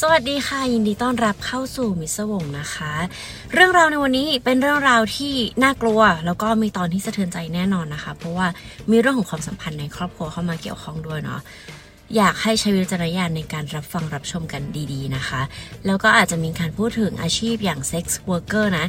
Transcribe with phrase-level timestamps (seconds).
[0.00, 2.92] สวัสดีค่ะ ยินดีต้อนรับเข้าสู่มิสวงนะคะ
[3.54, 8.46] เรื่องราวในวันนี้เป็นเรื่องราวที่น่ากลัว แล้วก็มีตอนที่สะเทือนใจแน่นอนนะคะ เพราะว่า
[8.90, 11.40] มีเรื่องของความสัมพันธ์ในครอบครัวเข้ามาเกี่ยวข้องด้วยเนาะ
[12.16, 14.62] อยากให้ใช้วิจารณญาณในการรับฟังรับชมกัน
[14.92, 15.40] ดีๆนะคะ
[15.86, 18.86] แล้วก็อาจจะมีการพูดถึงอาชีพอย่าง sex worker นะ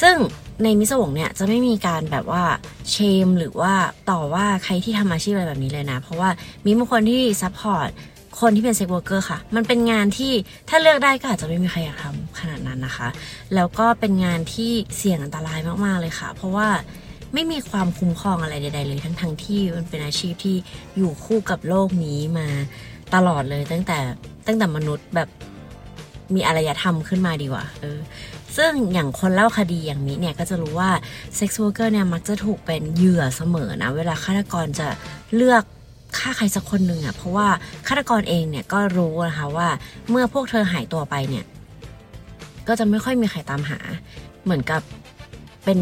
[0.00, 0.16] ซึ่ง
[0.62, 2.44] ในมิสวงเนี่ยจะไม่มีการแบบว่า
[2.90, 3.72] shame หรือว่า
[4.10, 6.30] ต่อว่าใครที่ทำอาชีพอะไรแบบนี้เลยนะ เพราะว่า
[6.64, 7.90] มีบางคนที่ support
[8.40, 10.32] คนที่เป็น sex worker ค่ะ มันเป็นงานที่
[10.68, 13.08] ถ้าเลือกได้ก็อาจจะไม่มีใครอยากทำขนาดนั้นนะคะ
[13.54, 16.68] แล้วก็เป็นงานที่เสี่ยงอันตรายมากๆเลยค่ะ เพราะว่า
[17.34, 20.56] ไม่มีความคุ้มครองอะไรใด ๆ เลยทั้งทั้งๆที่มันเป็นอาชีพที่
[20.96, 22.46] อยู่คู่กับโลกนี้มา
[23.14, 23.98] ตลอดเลยตั้งแต่
[24.46, 25.28] ตั้งแต่มนุษย์แบบ
[26.34, 27.98] มีอารยธรรมขึ้นมาดีกว่าเออ
[28.56, 30.90] ซึ่งอย่างคนเล่าคดีอย่างนี้เนี่ยก็จะรู้ว่า
[31.36, 34.88] sex worker เนี่ยมักจะถูกเป็นเหยื่อเสมอนะ เวลาฆาตกรจะ
[35.36, 35.62] เลือก
[36.16, 37.48] ฆ่าใครสักคนหนึ่งอะ่ะเพราะว่า
[37.86, 39.68] ฆาตกรเองเนี่ยก็รู้นะคะว่า
[40.10, 41.44] เมื่อพวกเธอหายตัวไปเนี่ย
[42.68, 43.78] ก็จะไม่ค่อยมีใครตามหา
[44.44, 44.82] เหมือนกับ
[45.64, 45.78] เป็น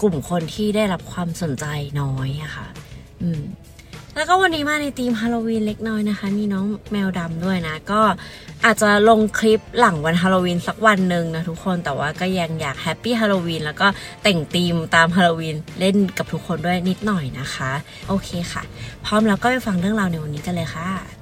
[0.00, 1.66] กลุ่มคนที่ได้รับความสนใจ
[2.00, 2.66] น้อยอะค่ะ
[3.22, 3.42] อืม
[4.16, 8.02] แล้วก็วันนี้มาในธีมฮาโลวีนเล็กน้อยนะคะ มีน้องแมวดำด้วยนะ ก็
[8.64, 13.86] อาจจะลงคลิปหลังวันฮาโลวีนสักวันหนึ่งนะทุกคนแต่ว่าก็ยังอยาก Happy Halloween แล้วก็
[14.22, 17.70] แต่งธีมตามฮาโลวีนเล่นกับทุกคนด้วยนิดหน่อยนะคะ
[18.08, 18.62] โอเคค่ะ
[19.04, 21.19] พร้อมแล้วก็ไปฟังเรื่องราวในวันนี้กันเลยค่ะ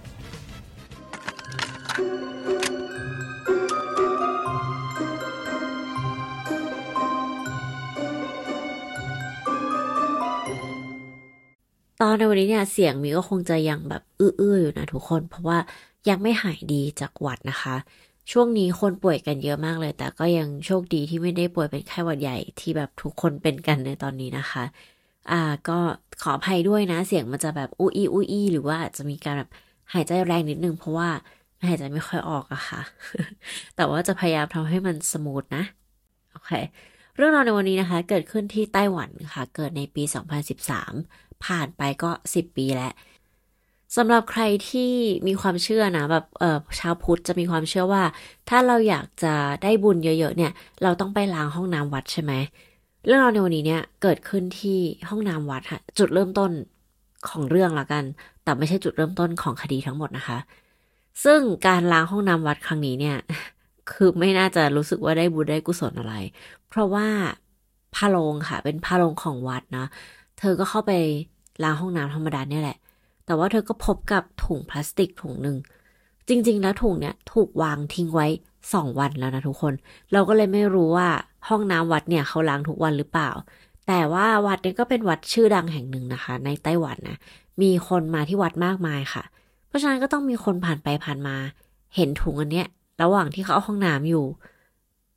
[12.00, 15.58] ตอนในวันนี้เนี่ยเสียงมีก็คงจะยังแบบอื้อๆอยู่นะทุกคน เพราะว่า
[16.08, 17.76] ยังไม่หายดีจากหวัดนะคะ
[18.30, 24.64] ช่วงนี้คนป่วยกันเยอะมากเลย แต่ก็ยังโชคดีที่ไม่ได้ป่วยเป็นไข้หวัดใหญ่ที่แบบทุกคนเป็นกันในตอนนี้นะคะ
[25.30, 25.78] อ่าก็
[26.22, 29.50] ขออภัยด้วยนะ เสียงมันจะแบบอู้อี้อู้อีหรือว่าจะมีการแบบ
[29.94, 31.08] หายใจแรงนิดนึง เพราะว่า
[31.68, 32.80] หายใจไม่ค่อยออกอะค่ะ
[33.76, 35.64] แต่ว่าจะพยายามทำให้มันสมูทนะ
[36.32, 36.50] โอเค
[37.16, 40.02] เรื่องราวในวันนี้นะคะ เกิดขึ้นที่ไต้หวันค่ะ เกิดในปี
[40.68, 42.92] 2013 ผ่านไปก็10ปีแล้ว
[43.96, 44.92] สำหรับใครที่
[45.26, 48.02] มีความเชื่อนะแบบเออชาวพุทธจะมีความเชื่อว่า
[48.48, 52.32] ถ้าเราอยากจะได้บุญเยอะๆเนี่ย เราต้องไปล้างห้องน้ำวัดใช่ไหม
[53.06, 54.78] เรื่องราวในวันนี้เนี่ยเกิดขึ้นที่
[55.08, 56.50] ห้องน้ำวัดค่ะจุดเริ่มต้น
[57.28, 58.04] ของเรื่องละกัน
[58.44, 60.38] แต่ไม่ใช่จุดเริ่มต้นของคดีทั้งหมดนะคะ
[61.24, 63.16] ซึ่งการล้างห้องน้ำวัดครั้งนี้เนี่ย
[63.90, 66.14] คือไม่น่าจะรู้สึกว่าได้บุญได้กุศลอะไร
[66.68, 67.06] เพราะว่า
[67.94, 69.86] พาโรงค่ะ เป็นพาโรงของวัดนะ
[70.38, 70.92] เธอก็เข้าไป
[71.62, 72.76] ล้างห้องน้ำธรรมดาเนี่ยแหละ
[73.26, 75.56] แต่ว่าเธอก็พบกับถุงพลาสติกถุงหนึ่ง
[76.28, 78.26] จริง ๆ แล้วถุงเนี่ยถูกวางทิ้งไว้
[78.72, 79.74] สองวันแล้วนะทุกคน
[80.12, 81.08] เราก็เลยไม่รู้ว่า
[81.48, 83.30] ห้องน้ำวัดเนี่ยเขาล้างทุกวันหรือเปล่า
[83.86, 87.16] แต่ว่าวัดเนี่ยก็เป็นวัดชื่อดังแห่งหนึ่งนะคะ ในไต้หวันนะ
[87.62, 89.24] มีคนมาที่วัดมากมายค่ะ
[89.68, 91.36] เพราะฉะนั้นก็ต้องมีคนผ่านไปผ่านมา
[91.96, 92.66] เห็นถุงอันเนี้ย
[93.02, 94.24] ระหว่างที่เขาเอาห้องน้ำอยู่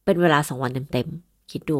[0.05, 1.79] เป็นเวลาสองวันเต็มๆ คิดดู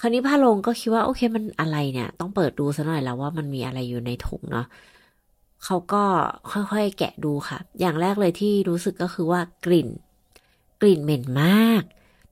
[0.00, 4.66] คราวนี้พระลงก็คิดว่าโอเคมันอะไรเนี่ย ต้องเปิดดูซะหน่อยแล้วว่ามันมีอะไรอยู่ในถุงเนาะ
[5.64, 6.02] เขาก็
[6.50, 9.88] ค่อยๆแกะดูค่ะ อย่างแรกเลยที่รู้สึกก็คือว่ากลิ่น
[10.80, 11.82] กลิ่นเหม็นมาก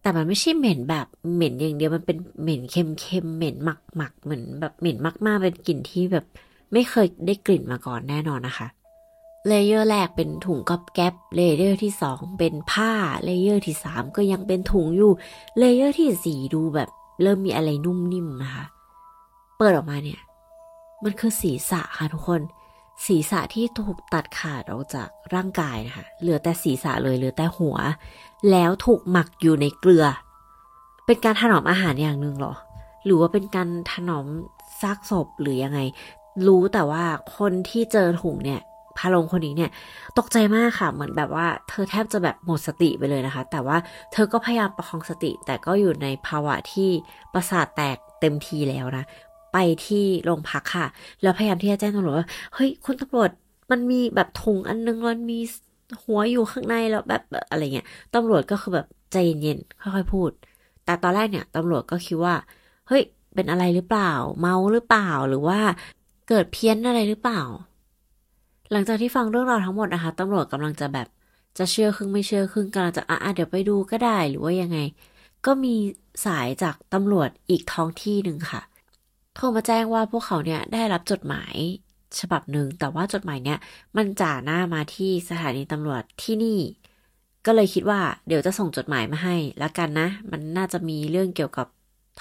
[0.03, 3.69] แต่มันไม่ใช่เหม็นแบบเหม็นอย่างเดียวมันเป็นเหม็นเค็มๆเหม็นห
[4.01, 4.97] มักๆเหมือนแบบเหม็น
[5.27, 6.25] มากๆเป็นกลิ่นที่แบบ
[6.73, 8.69] ไม่เคยได้กลิ่นมาก่อนแน่นอนนะคะ
[9.49, 12.93] layer แรกเป็นถุงก๊อบแก๊บ layer ที่สองเป็นผ้า
[13.25, 15.13] layer ที่สามก็ยังเป็นถุงอยู่
[15.59, 16.89] layer ที่สี่ดูแบบ
[17.23, 18.65] เริ่มมีอะไรนุ่มนิ่มนะคะ
[19.59, 20.21] เปิดออกมาเนี่ย
[21.05, 22.41] มันคือศีรษะค่ะทุกคน
[23.07, 27.77] ศีรษะที่ถูกตัดขาดออกจากร่างกายนะคะ เหลือแต่ศีรษะเลยเหลือแต่หัว
[28.51, 30.05] แล้วถูกหมักอยู่ในเกลือ
[31.07, 32.55] เป็นการถนอมอาหารอย่างหนึ่งเหรอ
[33.05, 34.27] หรือว่าเป็นการถนอม
[34.81, 35.81] ซากศพหรือยังไง
[36.47, 37.05] รู้แต่ว่า
[37.37, 38.61] คนที่เจอถุงเนี่ย
[38.99, 39.71] พาลงคนนี้เนี่ย
[40.19, 43.77] ตกใจมากค่ะเหมือนแบบว่า เธอแทบจะแบบหมดสติไปเลยนะคะ แต่ว่า
[44.13, 46.91] เธอก็พยายามประคองสติ แต่ก็อยู่ในภาวะที่
[47.35, 49.05] ประสาทแตกเต็มทีแล้วนะ
[49.53, 50.87] ไปที่โรงพักค่ะ
[51.23, 53.31] แล้วพยายามที่จะแจ้งตำรวจว่าเฮ้ยคุณตำรวจ
[53.71, 55.39] มันมีแบบถุงอันนึงมันมี
[56.03, 60.31] หัวอยู่ข้างในแล้วแบบอะไรเงี้ยตำรวจก็คือแบบใจเย็นๆค่อยๆพูด
[60.85, 62.35] แต่ตอนแรกเนี่ยตำรวจก็คิดว่า
[62.89, 63.03] เฮ้ย
[63.35, 65.59] เป็นอะไรหรือเปล่า เมาหรือเปล่าหรือว่า
[66.29, 67.41] เกิดเพี้ยนอะไรหรือเปล่า
[68.73, 71.09] หลังจากที่ฟังเรื่องราวทั้งหมดนะคะตำรวจกำลังจะแบบ
[71.59, 74.79] จะเชื่อครึ่งไม่เชื่อครึ่งกำลังจะอะเดี๋ยวไปดูก็ได้หรือว่ายังไง
[75.47, 75.75] ก็มี
[76.25, 78.61] สายจากตำรวจอีกท้องที่หนึ่งค่ะ
[79.35, 81.55] โทรมาแจ้งว่าพวกเขาเนี่ยได้รับจดหมาย
[82.21, 83.59] ฉบับหนึ่งแต่ว่าจดหมายเนี่ย
[83.97, 86.59] มันจ่าหน้ามาที่สถานีตำรวจที่นี่
[87.47, 91.67] ก็เลยคิดว่าเดี๋ยวจะส่งจดหมายมาให้ล้วกันนะ มันน่าจะมีเรื่องเกี่ยวกับ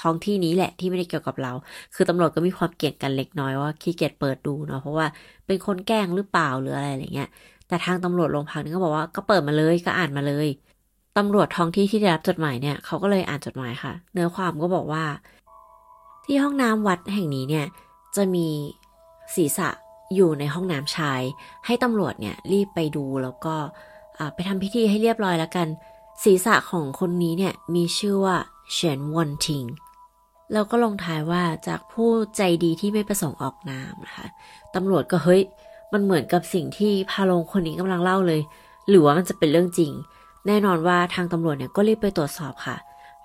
[0.01, 1.53] ท้องที่นี้แหละที่ไม่ได้เกี่ยวกับเรา
[1.95, 5.05] คือตำรวจก็มีความเกี่ยงกันเล็กน้อยว่าขี้เกียจเปิดดูเนาะเพราะว่า
[5.45, 7.29] เป็นคนแกล้งหรือเปล่าหรืออะไรอะไรเงี้ย
[7.67, 10.47] แต่ทางตำรวจโรงพักนี่ก็บอกว่าก็เปิดมาเลยก็อ่านมาเลย
[11.17, 15.03] ตำรวจท้องที่ที่ได้รับจดหมายเนี่ยเขาก็เลยอ่านจดหมายค่ะ เนื้อความก็บอกว่า
[16.25, 17.65] ที่ห้องน้ำวัดแห่งนี้เนี่ย
[18.15, 18.47] จะมี
[19.35, 19.69] ศีรษะ
[20.15, 21.21] อยู่ในห้องน้ำชาย
[21.65, 23.55] ให้ตำรวจเนี่ยรีบไปดูแล้วก็
[24.33, 25.67] ไปทำพิธีให้เรียบร้อยแล้วกัน
[26.23, 28.35] ศีรษะของคนนี้เนี่ยมีชื่อว่า
[28.71, 29.63] เฉียนวอนทิง
[30.53, 34.27] แล้วก็ลงท้ายว่าจากผู้ใจดีที่ไม่ประสงค์ออกนามนะคะ
[34.75, 35.41] ตำรวจก็เฮ้ย
[35.93, 38.41] มันเหมือนกับสิ่งที่พาลงคนนี้กำลังเล่าเลย
[38.89, 39.91] หรือว่ามันจะเป็นเรื่องจริง
[40.47, 42.77] แน่นอนว่าทางตำรวจเนี่ยก็รีบไปตรวจสอบค่ะ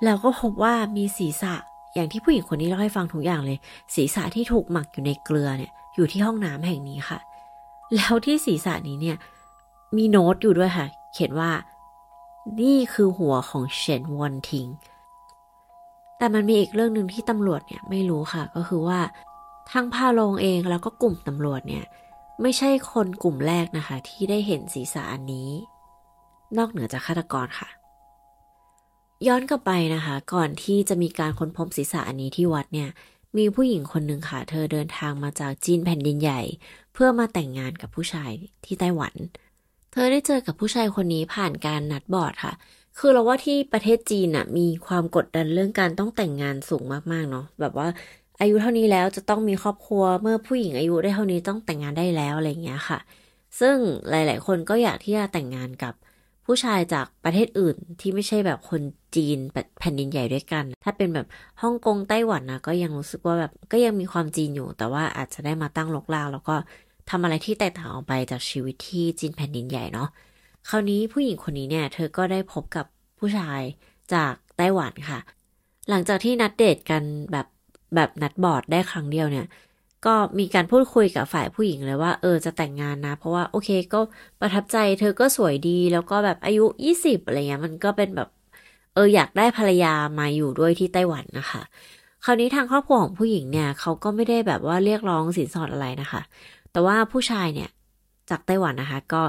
[0.05, 1.55] แล้วก็พบว่ามีศีรษะ
[1.95, 3.59] อย่างที่ผู้หญิงคนนี้เล่าให้ฟังทุกอย่างเลย
[3.95, 7.19] ศีรษะที่ถูกหมักอยู่ในเกลือเนี่ยอยู่ที่ห้องน้ำแห่งนี้ค่ะ
[7.97, 9.17] แล้วที่ศีรษะนี้เนี่ย
[9.97, 11.51] มีโน้ตอยู่ด้วยค่ะ เขียนว่า
[12.61, 14.67] นี่คือหัวของเชนวอนทิง
[16.23, 19.01] แต่มันมีอีกเรื่องหนึ่งที่ตำรวจเนี่ยไม่รู้ค่ะ ก็คือว่า
[19.73, 21.85] ทั้งพาโลงเองแล้วก็กลุ่มตำรวจเนี่ย
[22.43, 25.51] ไม่ใช่คนกลุ่มแรกนะคะ ที่ได้เห็นศีรษะอันนี้
[26.57, 27.69] นอกเหนือจากฆาตกรค่ะ
[29.27, 32.89] ย้อนกลับไปนะคะ ก่อนที่จะมีการค้นพบศีรษะอันนี้ที่วัดเนี่ย
[33.37, 36.41] มีผู้หญิงคนหนึ่งค่ะ เธอเดินทางมาจากจีนแผ่นดินใหญ่
[36.93, 38.31] เพื่อมาแต่งงานกับผู้ชาย
[38.65, 39.15] ที่ไต้หวัน
[39.93, 42.53] เธอได้เจอกับผู้ชายคนนี้ผ่านการนัดบอร์ดค่ะ
[42.99, 47.89] คือเราว่าที่ประเทศจีนอะมีความกดดันเรื่องการต้องแต่งงานสูงมากๆเนาะแบบว่า
[48.41, 52.99] อายุเท่านี้แล้วจะต้องมีครอบครัวเมื่อผู้หญิงอายุได้เท่านี้ต้องแต่งงานได้แล้วอะไรเงี้ยค่ะ
[53.61, 53.77] ซึ่ง
[54.11, 55.95] หลาย ๆ คนก็อยากที่จะแต่งงานกับ
[56.47, 58.83] ผู้ชายจากประเทศอื่นที่ไม่ใช่แบบคน
[59.17, 59.39] จีน
[59.81, 61.27] แผ่นดินใหญ่ด้วยกัน ถ้าเป็นแบบ
[61.63, 66.55] ฮ่องกงไต้หวันนะก็ยังรู้สึกว่าแบบก็ยังมีความจีนอยู่ แต่ว่าอาจจะได้มาตั้งลกลากแล้วก็
[67.11, 70.09] ทำอะไรที่แตกต่างออกไปจากชีวิตที่จีนแผ่นดินใหญ่เนาะ
[70.69, 72.87] คราวนี้ผู้หญิงคนนี้เนี่ย เธอก็ได้พบกับ
[73.19, 73.61] ผู้ชาย
[74.15, 75.21] จากไต้หวันค่ะ
[75.91, 77.47] หลังจากที่นัดเดทกันแบบ
[77.95, 79.47] แบบนัดบอร์ดได้ครั้งเดียวเนี่ย
[80.07, 84.01] ก็มีการพูดคุยกับฝ่ายผู้หญิงเลยว่า เออจะแต่งงานนะ เพราะว่าโอเคก็
[84.41, 88.29] ประทับใจ เธอก็สวยดีแล้วก็แบบอายุยี่สิบอะไรเงี้ยมันก็เป็นแบบ
[88.95, 91.63] เอออยากได้ภรรยามาอยู่ด้วยที่ไต้หวันนะคะ
[92.25, 96.23] คราวนี้ทางครอบครัวของผู้หญิงเนี่ยเขาก็ไม่ได้แบบว่าเรียกร้องสินสอดอะไรนะคะ
[96.73, 97.69] แต่ว่าผู้ชายเนี่ย
[98.31, 99.23] จากไต้หวันนะคะ ก็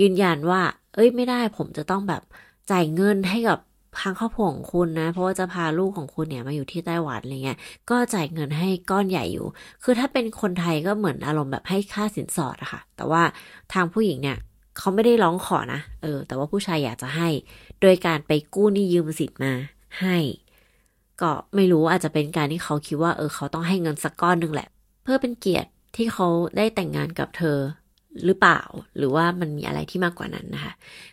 [0.00, 0.60] ยืนยันว่า
[0.94, 2.22] เอ้ยไม่ได้ผมจะต้องแบบ
[2.70, 3.58] จ่ายเงินให้กับ
[4.00, 7.58] ทางครอบครัวของคุณนะ เพราะว่าจะพาลูกของคุณเนี่ยมาอยู่ที่ไต้หวันอะไรเงี้ย
[7.90, 9.46] ก็จ่ายเงินให้ก้อนใหญ่อยู่
[9.82, 13.22] คือถ้าเป็นคนไทยก็เหมือนอารมณ์แบบให้ค่าสินสอดอะค่ะ แต่ว่า
[13.72, 14.38] ทางผู้หญิงเนี่ย
[14.78, 17.28] เขาไม่ได้ร้องขอนะ เออ แต่ว่าผู้ชายอยากจะให้
[17.80, 19.52] โดยการไปกู้หนี้ยืมสิทธิ์มา
[20.00, 20.16] ให้
[21.20, 24.68] ก็ไม่รู้อาจจะเป็นการที่เขาคิดว่า เออเขาต้องให้เงินสักก้อนหนึ่งแหละ
[25.02, 27.58] เพื่อเป็นเกียรติที่เขาได้แต่งงานกับเธอ
[28.24, 28.60] หรือเปล่า
[28.98, 30.72] หรือว่ามันมีอะไรที่มากกว่านั้นนะคะ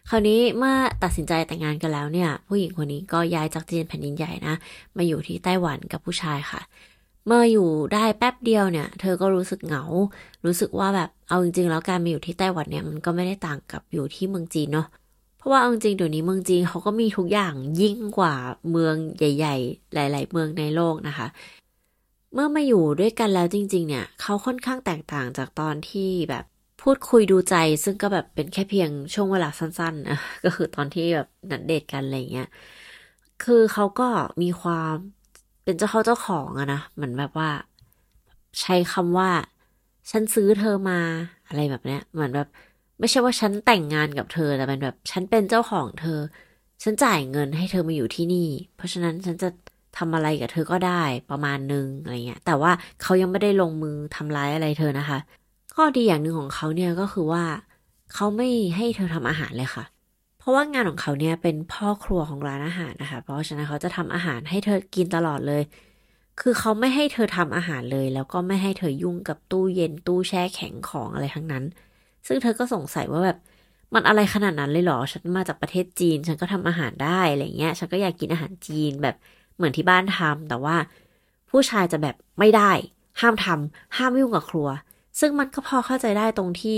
[0.10, 4.56] คราวนี้เมื่อตัดสินใจแต่งงานกันแล้วเนี่ย ผู้หญิงคนนี้ก็ย้ายจากจีนแผ่นดินใหญ่นะ
[4.98, 6.62] มาอยู่ที่ไต้หวันกับผู้ชายค่ะ
[7.28, 9.84] เมื่ออยู่ได้แป๊บเดียวเนี่ย เธอก็รู้สึกเหงา
[10.46, 14.88] รู้สึกว่าแบบเอาจริงๆแล้วการมาอยู่ที่ไต้หวันเนี่ยมันก็ไม่ได้ต่างกับอยู่ที่เมืองจีนเนาะ
[15.38, 18.34] เพราะว่าเอาจริงเดี๋ยวนี้เมืองจีนเขาก็มีทุกอย่างยิ่งกว่า
[18.72, 21.28] เมืองใหญ่ ๆ หลาย ๆ เมืองในโลกนะคะ
[22.34, 26.46] เมื่อมาอยู่ด้วยกันแล้วจริง ๆ เนี่ย เขาค่อนข้างแตกต่างจากตอนที่แบบ
[26.86, 32.48] พูดคุยดูใจซึ่งก็แบบเป็นแค่เพียงช่วงเวลาสั้นๆนะก็คือตอนที่แบบนัดเดทกันอะไรเงี้ย
[33.44, 34.08] คือเขาก็
[34.42, 34.96] มีความ
[35.64, 37.50] เป็นเจ้าเขาเจ้าของอะนะเหมือนแบบว่า
[38.62, 39.30] ใช้คำว่า
[40.12, 41.00] ฉันซื้อเธอมา
[41.48, 42.48] อะไรแบบเนี้ยเหมือนแบบ
[43.00, 46.20] ไม่ใช่ว่าฉันแต่งงานกับเธอแต่เป็นแบบ ฉันเป็นเจ้าของเธอ
[46.84, 49.50] ฉันจ่ายเงินให้เธอมาอยู่ที่นี่ เพราะฉะนั้นฉันจะ
[49.98, 55.20] ทำอะไรกับเธอก็ได้ประมาณนึงอะไรเงี้ย แต่ว่าเขายังไม่ได้ลงมือทำร้ายอะไรเธอนะคะ
[55.76, 57.44] ข้อดีอย่างหนึ่งของเขาเนี่ยก็คือว่า
[58.14, 59.86] เขาไม่ให้เธอทำอาหารเลยค่ะ
[60.40, 65.64] เพราะว่างานของเขาเนี่ยเป็นพ่อครัวของร้านอาหารนะคะ เพราะฉะนั้นเขาจะทำอาหารให้เธอกินตลอดเลย
[66.40, 71.64] คือเขาไม่ให้เธอทำอาหารเลย แล้วก็ไม่ให้เธอยุ่งกับตู้เย็นตู้แช่แข็งของอะไรทั้งนั้น
[72.28, 73.38] ซึ่งเธอก็สงสัยว่าแบบ
[73.94, 79.16] มันอะไรขนาดนั้นเลยเหรอ ฉันมาจากประเทศจีน ฉันก็ทำอาหารได้อะไรเงี้ย ฉันก็อยากกินอาหารจีนแบบ
[79.56, 80.76] เหมือนที่บ้านทำแต่ว่า
[81.50, 82.72] ผู้ชายจะแบบไม่ได้
[83.22, 84.68] ห้ามทำห้ามยุ่งกับครัว
[85.20, 86.78] ซึ่งมันก็พอเข้าใจได้ตรงที่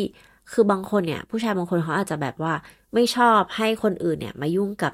[0.51, 2.53] คือบางคนเนี่ย ผู้ชายบางคนเขาอาจจะแบบว่า
[2.93, 4.93] ไม่ชอบให้คนอื่นเนี่ยมายุ่งกับ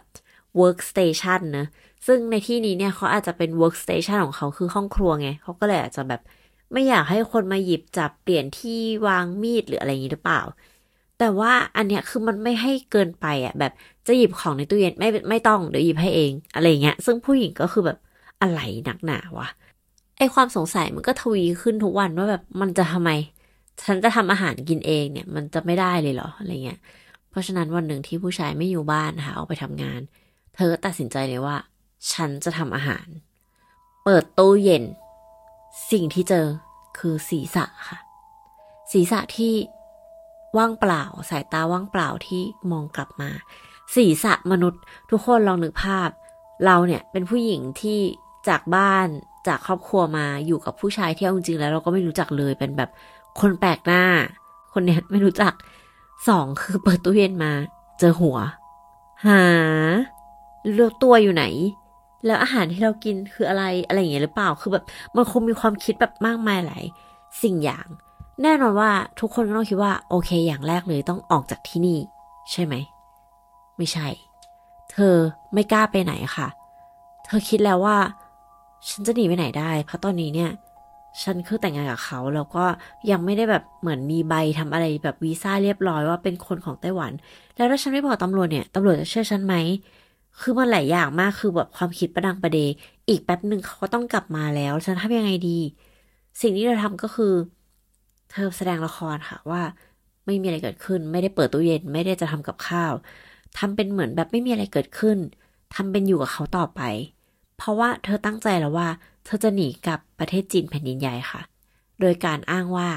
[0.60, 1.66] workstation นะ
[2.08, 6.22] ซึ่งในที่นี้เนี่ยเขาอาจจะเป็น workstation ของเขาคือห้องครัวไงเขาก็เลยอาจจะแบบ
[6.74, 10.42] ไม่อยากให้คนมาหยิบจับเปลี่ยนที่วางมีดหรืออะไรอย่างนี้หรือเปล่า
[11.20, 13.72] แต่ว่าอันเนี้ยคือมันไม่ให้เกินไปอะแบบ
[14.08, 17.98] จะหยิบของในตู้เย็นไม่ไม่ต้องเดี๋ยวหยิบให้เองอะไรเงี้ย ซึ่งผู้หญิงก็คือแบบ
[18.42, 19.48] อะไรหนักหนาวะ
[20.18, 23.10] ไอความสงสัยมันก็ทวีขึ้นทุกวันว่าแบบมันจะทำไม
[23.82, 26.80] ฉันจะทำอาหารกินเองเนี่ย มันจะไม่ได้เลยเหรออะไรเงี้ย
[27.30, 30.02] เพราะฉะนั้นวันหนึ่งที่ผู้ชายไม่อยู่บ้านนะคะออกไปทำงาน
[30.56, 31.56] เธอตัดสินใจเลยว่า
[32.12, 33.08] ฉันจะทำอาหาร
[34.04, 34.84] เปิดตู้เย็น
[35.92, 36.46] สิ่งที่เจอ
[36.98, 38.00] คือศีรษะค่ะ
[38.92, 39.54] ศีรษะที่
[40.58, 43.30] ว่างเปล่า สายตาว่างเปล่าที่มองกลับมา
[43.96, 46.10] ศีรษะมนุษย์ ทุกคนลองนึกภาพ
[46.66, 48.00] เราเนี่ยเป็นผู้หญิงที่
[48.50, 49.08] จากบ้าน
[49.48, 52.90] จากครอบครัวมาอยู่กับผู้ชายที่จริงๆแล้วเราก็ไม่รู้จักเลยเป็นแบบ
[53.40, 54.04] คนแปลกหน้า
[54.74, 55.54] คนเนี้ยไม่รู้จัก
[56.28, 57.52] สองคือเปิดตู้เย็นมา
[58.00, 58.38] เจอหัว
[59.26, 59.42] หา
[60.74, 61.46] เลือกตัวอยู่ไหน
[62.26, 64.84] แล้วอาหารที่เรากินคืออะไรอะไรอย่างเงี้ยหรือเปล่าคือแบบ
[65.16, 66.84] มันคงมีความคิดแบบมากมายหลาย
[67.44, 67.88] สิ่งอย่าง
[68.42, 72.00] แน่นอนว่าทุกคนก็ต้องคิดว่า โอเค อย่างแรกเลยต้องออกจากที่นี่
[72.52, 72.74] ใช่ไหม
[73.78, 74.08] ไม่ใช่
[74.92, 75.16] เธอ
[75.54, 76.48] ไม่กล้าไปไหนค่ะ
[77.26, 77.98] เธอคิดแล้วว่า
[78.90, 80.52] ฉันจะหนีไปไหนได้ เพราะตอนนี้เนี่ย
[81.24, 82.60] ฉันคือแต่งงานกับเขาแล้วก็
[83.10, 87.12] ยังไม่ได้แบบเหมือนมีใบทำอะไรแบบวีซ่าเรียบร้อยว่าเป็นคนของไต้หวัน
[87.56, 89.56] แล้วถ้าฉันไม่บอกตำรวจเนี่ยตำรวจจะเชื่อฉันไหม
[90.40, 92.58] คือมันหลายอย่างมากคือแบบความคิดประดังประเด
[93.08, 95.50] อีกแป๊บหนึ่งเขาก็ต้องกลับมาแล้ว ฉันทำยังไงดี
[96.42, 97.34] สิ่งที่เราทำก็คือ
[98.30, 99.62] เธอแสดงละครค่ะว่า
[100.26, 102.94] ไม่มีอะไรเกิดขึ้น ไม่ได้เปิดตู้เย็น ไม่ได้จะทำกับข้าว
[103.56, 105.18] ทำเป็นเหมือนแบบไม่มีอะไรเกิดขึ้น
[105.72, 106.80] ทำเป็นอยู่กับเขาต่อไป
[107.64, 108.90] เพราะว่าเธอตั้งใจแล้วว่า
[109.26, 111.42] เธอจะหนีกลับประเทศจีนแผ่นดินใหญ่ค่ะ
[112.00, 112.90] โดยการอ้างว่า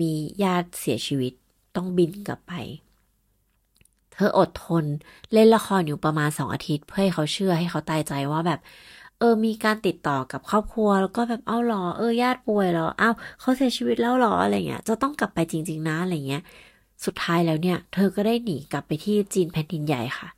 [0.00, 1.32] มีญาติเสียชีวิต
[1.76, 2.52] ต้องบินกลับไป
[4.12, 4.84] เธออดทน
[5.32, 8.60] เล่นละครอยู่ประมาณสองอาทิตย์เพื่อให้เขาเชื่อให้เขาตายใจว่าแบบ
[9.18, 16.42] เออมีการติดต่อกับครอบครัว แล้วก็แบบเอ้าหรอเออญาติป่วยแล้วเอ้าเขาเสียชีวิตแล้วหรออะไรเงี้ย จะต้องกลับไปจริง ๆ นะอะไรเงี้ย
[17.04, 20.28] สุดท้ายแล้วเนี่ย เธอก็ได้หนีกลับไปที่จีนแผ่นดินใหญ่ค่ะ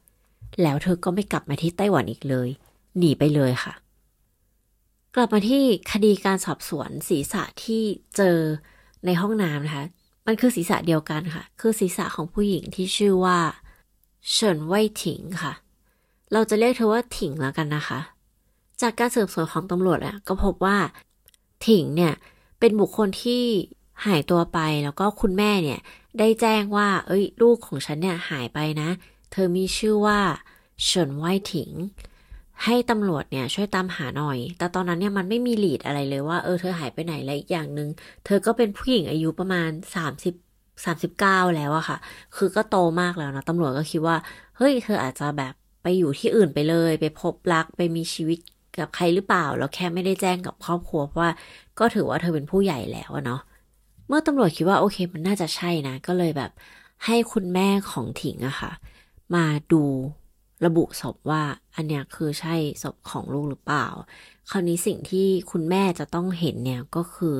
[0.62, 2.50] แล้วเธอก็ไม่กลับมาที่ไต้หวันอีกเลย
[2.98, 3.74] หนีไปเลยค่ะ
[5.14, 7.82] กลับมาที่คดีการสอบสวนศีรษะที่
[8.16, 8.38] เจอ
[9.04, 9.84] ในห้องน้ำนะคะ
[10.26, 13.38] มันคือศีรษะเดียวกันค่ะ คือศีรษะของผู้หญิงที่ชื่อว่า
[14.30, 15.52] เฉินไว่ถิงค่ะ
[16.32, 18.00] เราจะเรียกเธอว่าถิงแล้วกันนะคะ
[18.80, 20.76] จากการสืบสวนของตำรวจอะก็พบว่า
[21.66, 22.14] ถิงเนี่ย
[22.60, 23.42] เป็นบุคคลที่
[24.06, 25.80] หายตัวไปแล้วก็คุณแม่เนี่ย
[26.18, 28.88] ได้แจ้งว่า เอ้ย ลูกของฉันเนี่ยหายไปนะ
[29.32, 30.18] เธอมีชื่อว่า
[30.84, 31.70] เฉินไว่ถิง
[32.64, 37.88] ให้ตำรวจเนี่ยช่วยตามหาหน่อย แต่ตอนนั้นเนี่ยมันไม่มีลีดอะไรเลยว่าเออเธอหายไปไหนและอีกอย่างหนึง่ง
[38.24, 39.70] เธอก็เป็นผู้หญิงอายุประมาณ
[40.22, 40.34] 30
[40.86, 41.98] 39 แล้วอะค่ะ
[42.36, 44.16] คือก็โตมากแล้วนะตำรวจก็คิดว่า
[44.56, 48.38] เฮ้ย เธออาจจะแบบไปอยู่ที่อื่นไปเลย ไปพบรักไปมีชีวิต
[48.78, 51.32] กับใครหรือเปล่า แล้วแค่ไม่ได้แจ้งกับครอบครัว เพราะว่า
[51.78, 53.40] ก็ถือว่าเธอเป็นผู้ใหญ่แล้วเนาะ
[54.08, 56.50] เมื่อตำรวจคิดว่าโอเคมันน่าจะใช่นะ ก็เลยแบบ
[57.04, 58.72] ให้คุณแม่ของถิงอะค่ะ
[59.34, 59.82] มาดู
[60.64, 61.42] ระบุศพว่า
[61.76, 63.86] อันเนี้ยคือใช่ศพของลูกหรือเปล่า
[64.50, 67.36] คราวนี้สิ่งที่คุณแม่จะต้องเห็นเนี่ยก็คือ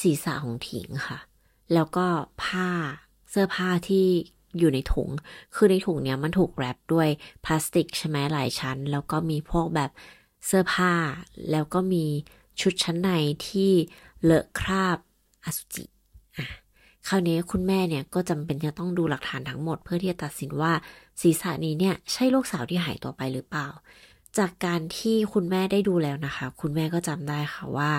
[0.00, 1.18] ศีรษะของถิงค่ะ
[1.74, 2.06] แล้วก็
[2.42, 2.70] ผ้า
[3.30, 4.06] เสื้อผ้าที่
[4.58, 5.08] อยู่ในถุง
[5.54, 7.08] คือในถุงเนี้ยมันถูกแรปด้วย
[7.44, 9.90] พลาสติกใช่ไหมหลายชั้น แล้วก็มีพวกแบบ
[10.46, 10.92] เสื้อผ้า
[11.50, 12.04] แล้วก็มี
[12.60, 13.10] ชุดชั้นใน
[13.48, 13.72] ที่
[14.24, 14.98] เลอะคราบ
[15.44, 15.84] อสุจิ
[17.08, 20.72] คราวนี้คุณแม่เนี่ยก็จำเป็นจะต้องดูหลักฐานทั้งหมด เพื่อที่จะตัดสินว่า
[21.20, 23.68] ศีรษะนี้เนี่ยใช่ลูกสาวที่หายตัวไปหรือเปล่า
[24.38, 27.92] จากการที่คุณแม่ได้ดูแล้วนะคะ คุณแม่ก็จำได้ค่ะว่า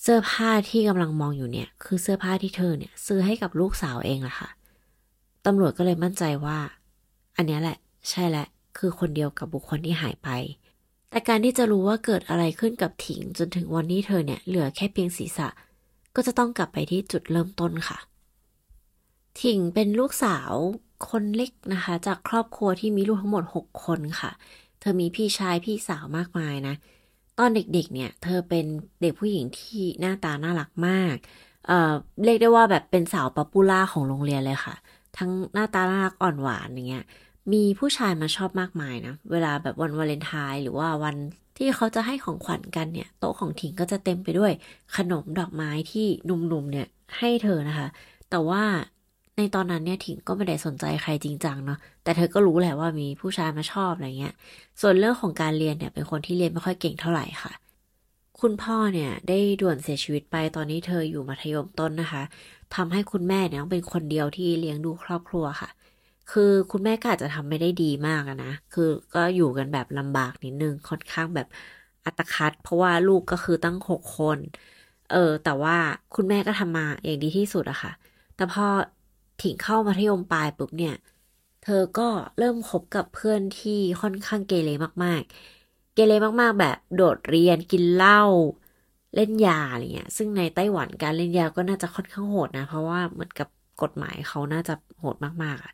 [0.00, 4.48] เสื้อผ้าที่กำลังมองอยู่เนี่ยคือเสื้อผ้าที่เธอเนี่ยซื้อให้กับลูกสาวเองละค่ะ
[5.46, 6.58] ตำรวจก็เลยมั่นใจว่า
[7.36, 7.78] อันนี้แหละ
[8.10, 8.46] ใช่แหละ
[8.78, 10.28] คือคนเดียวกับบุคคลที่หายไป
[11.10, 15.48] แต่การที่จะรู้ว่าเกิดอะไรขึ้นกับถิงจนถึงวันนี้เธอเนี่ยเหลือแค่เพียงศีรษะ
[16.18, 17.98] ก็จะต้องกลับไปที่จุดเริ่มต้นค่ะ
[19.40, 20.52] ถิงเป็นลูกสาว
[21.08, 24.30] คนเล็กนะคะ จากครอบครัวที่มีลูกทั้งหมด 6 คนค่ะ
[24.80, 26.74] เธอมีพี่ชายพี่สาวมากมายนะ
[27.38, 28.66] ตอนเด็กๆ เนี่ย เธอเป็น
[29.00, 31.16] เด็กผู้หญิงที่หน้าตาน่ารักมาก
[31.66, 31.92] เอ่อ
[32.24, 34.74] เรียกได้ว่าแบบเป็นสาว popular ของโรงเรียนเลยค่ะ
[35.16, 37.02] ทั้งหน้าตาน่ารักอ่อนหวานอย่างเงี้ย
[37.52, 41.16] มีผู้ชายมาชอบมากมายนะ เวลาแบบวันวาเลนไทน์หรือว่าวัน
[41.56, 44.52] ที่เขาจะให้ของขวัญกันเนี่ย โต๊ะของถิงก็จะเต็มไปด้วย
[44.96, 46.86] ขนมดอกไม้ที่หนุ่มๆเนี่ย
[47.18, 47.88] ให้เธอนะคะ
[48.30, 48.62] แต่ว่า
[49.36, 54.34] ในตอนนั้นเนี่ยถิงก็ไม่ได้สนใจใครจริงจังเนาะแต่เธอก็รู้แหละว่ามีผู้ชายมาชอบอะไรเงี้ย
[54.80, 57.52] ส่วนเรื่องของการเรียนเนี่ยเป็นคนที่เรียนไม่ค่อยเก่งเท่าไหร่ค่ะ
[58.40, 62.22] คุณพ่อเนี่ยได้ด่วนเสียชีวิตไปตอนนี้เธออยู่มัธยมต้นนะคะ
[62.74, 65.68] ทำให้คุณแม่เนี่ยต้องเป็นคนเดียวที่เลี้ยงดูครอบครัวค่ะ
[66.28, 68.82] คือคุณแม่ก็อาจจะทำไม่ได้ดีมากนะ คือ
[69.14, 71.46] ก็อยู่กันแบบลำบากนิดนึง ค่อนข้างแบบ
[72.04, 74.38] อัตคัด เพราะว่าลูกก็คือตั้งหกคน
[75.08, 75.74] เออ แต่ว่า
[76.12, 77.90] คุณแม่ก็ทำมาอย่างดีที่สุดอะค่ะ
[78.34, 78.64] แต่พอ
[79.38, 80.92] ถิงเข้ามัธยมปลายปุ๊บเนี่ย
[81.60, 82.02] เธอก็
[82.38, 84.68] เริ่มคบกับเพื่อนที่ค่อนข้างเกเร
[85.04, 85.22] มาก
[85.58, 88.14] ๆ เกเรมากๆ แบบโดดเรียนกินเหล้า
[89.14, 95.70] เล่นยาอะไรเงี้ย ซึ่งในไต้หวันการเล่นยาก็น่าจะค่อนข้างโหดนะ เพราะว่าเหมือนกับกฎหมายเขาน่าจะโหดมากๆอะ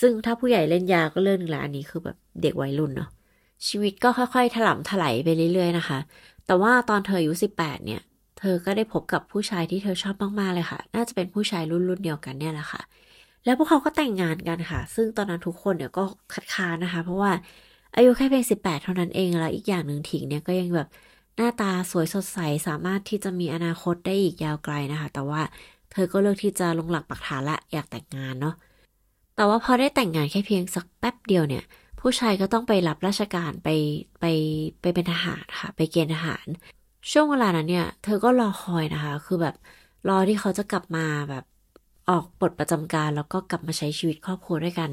[0.00, 3.10] ซึ่งถ้าผู้ใหญ่เล่นยาก็เรื่องนึงละอันนี้คือแบบเด็กวัยรุ่นเนาะ
[3.66, 5.98] ชีวิตก็ค่อยๆ ถล่มถลายไปเรื่อยๆนะคะ
[6.46, 8.00] แต่ว่าตอนเธออายุสิบแปดเนี่ย
[8.38, 12.82] เธอก็ได้พบกับผู้ชายที่เธอชอบมากๆเลยค่ะ น่าจะเป็นผู้ชายรุ่นรุ่นเดียวกันเนี่ยแหละค่ะ
[13.44, 17.32] แล้วพวกเขาก็แต่งงานกันค่ะ ซึ่งตอนนั้นทุกคนเนี่ยก็คัดค้านนะคะ เพราะว่า
[17.96, 20.88] อายุแค่เพียงสิบแปดเท่านั้นเอง แล้วอีกอย่างหนึ่งถิงเนี่ยก็ยังแบบ
[21.36, 25.42] หน้าตาสวยสดใสสามารถที่จะมีอนาคตได้อีกยาวไกลนะคะ แต่ว่า
[25.92, 28.54] เธอก็เลือกที่จะลงหลักปักฐานละอยากแต่งงานเนาะ
[29.36, 31.64] แต่ว่าพอได้แต่งงานแค่เพียงสักแป๊บเดียวเนี่ย
[32.00, 33.68] ผู้ชายก็ต้องไปรับราชการไป
[34.20, 34.24] ไป
[34.80, 36.46] ไปเป็นทหารค่ะ ไปเกณฑ์ทหาร
[37.10, 39.54] ช่วงเวลานั้นเนี่ย เธอก็รอคอยนะคะ คือแบบ
[40.08, 41.44] รอที่เขาจะกลับมาแบบ
[42.08, 44.90] ออกปลดประจำการแล้วก็กลับมาใช้ชีวิตครอบครัวด้วยกัน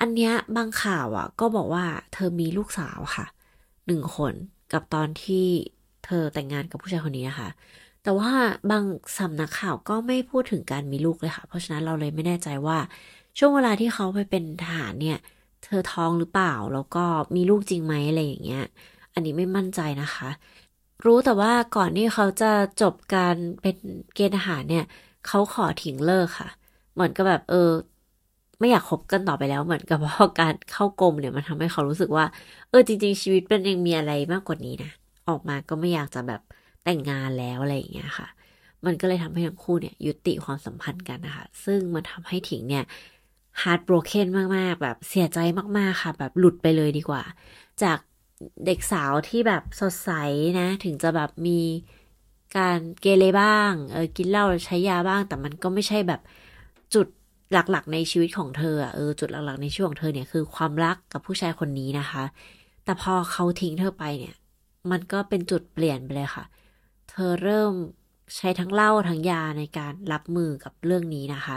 [0.00, 3.26] อันเนี้ยบางข่าวอะ ก็บอกว่าเธอมีลูกสาวค่ะ
[3.86, 4.34] หนึ่งคน
[4.72, 5.46] กับตอนที่
[6.04, 7.48] เธอแต่งงานกับผู้ชายคนนี้นะคะ
[8.02, 8.32] แต่ว่า
[8.70, 8.84] บาง
[9.18, 12.78] สำนักข่าวก็ไม่พูดถึงการมีลูกเลยค่ะ เพราะฉะนั้นเราเลยไม่แน่ใจว่า
[13.38, 15.18] ช่วงเวลาที่เขาไปเป็นทหารเนี่ย
[15.64, 17.04] เธอท้องหรือเปล่า แล้วก็
[17.34, 18.64] มีลูกจริงไหมอะไรอย่างเงี้ย
[19.14, 20.28] อันนี้ไม่มั่นใจนะคะ
[21.04, 22.52] รู้แต่ว่าก่อนที่เขาจะ
[22.82, 23.76] จบการเป็น
[24.14, 24.84] เกณฑ์ทหารเนี่ย
[25.26, 26.48] เขาขอทิ้งเลิกค่ะ
[26.94, 27.70] เหมือนกับแบบเออ
[28.60, 32.24] ไม่อยากคบกันต่อไปแล้วเหมือนกับว่าการเข้ากรมเนี่ยมันทำให้เขารู้สึกว่า
[32.70, 34.90] เออจริง ๆ ชีวิตมันยังมีอะไรมากกว่านี้นะ
[35.28, 36.40] ออกมาก็ไม่อยากจะแบบ
[36.84, 38.28] แต่งงานแล้วอะไรอย่างเงี้ยค่ะ
[38.86, 42.84] มันก็เลยทำให้ทั้งคู่เนี่ยยุติความสัมพันธ์กันนะคะ ซึ่งมันทำให้ถิงเนี่ย
[43.62, 45.38] heartbroken มากๆ แบบเสียใจ
[45.78, 47.22] มากๆค่ะ แบบหลุดไปเลยดีกว่า
[47.82, 47.98] จาก
[48.66, 50.10] เด็กสาวที่แบบสดใส
[50.60, 51.60] นะ ถึงจะแบบมี
[52.56, 56.20] การเกเรบ้าง เออกินเหล้าใช้ยาบ้าง แต่มันก็ไม่ใช่แบบ
[56.94, 57.06] จุด
[57.52, 62.24] หลักๆ ในชีวิตของเธอเออจุดหลักๆในชีวิตของเธอเนี่ยคือความรักกับผู้ชายคนนี้นะคะ
[62.84, 64.34] แต่พอเขาทิ้งเธอไปเนี่ย
[64.90, 66.44] มันก็เป็นจุดเปลี่ยนไปเลยค่ะ
[67.10, 67.72] เธอเริ่ม
[68.36, 71.56] ใช้ทั้งเหล้าทั้งยาในการรับมือกับเรื่องนี้นะคะ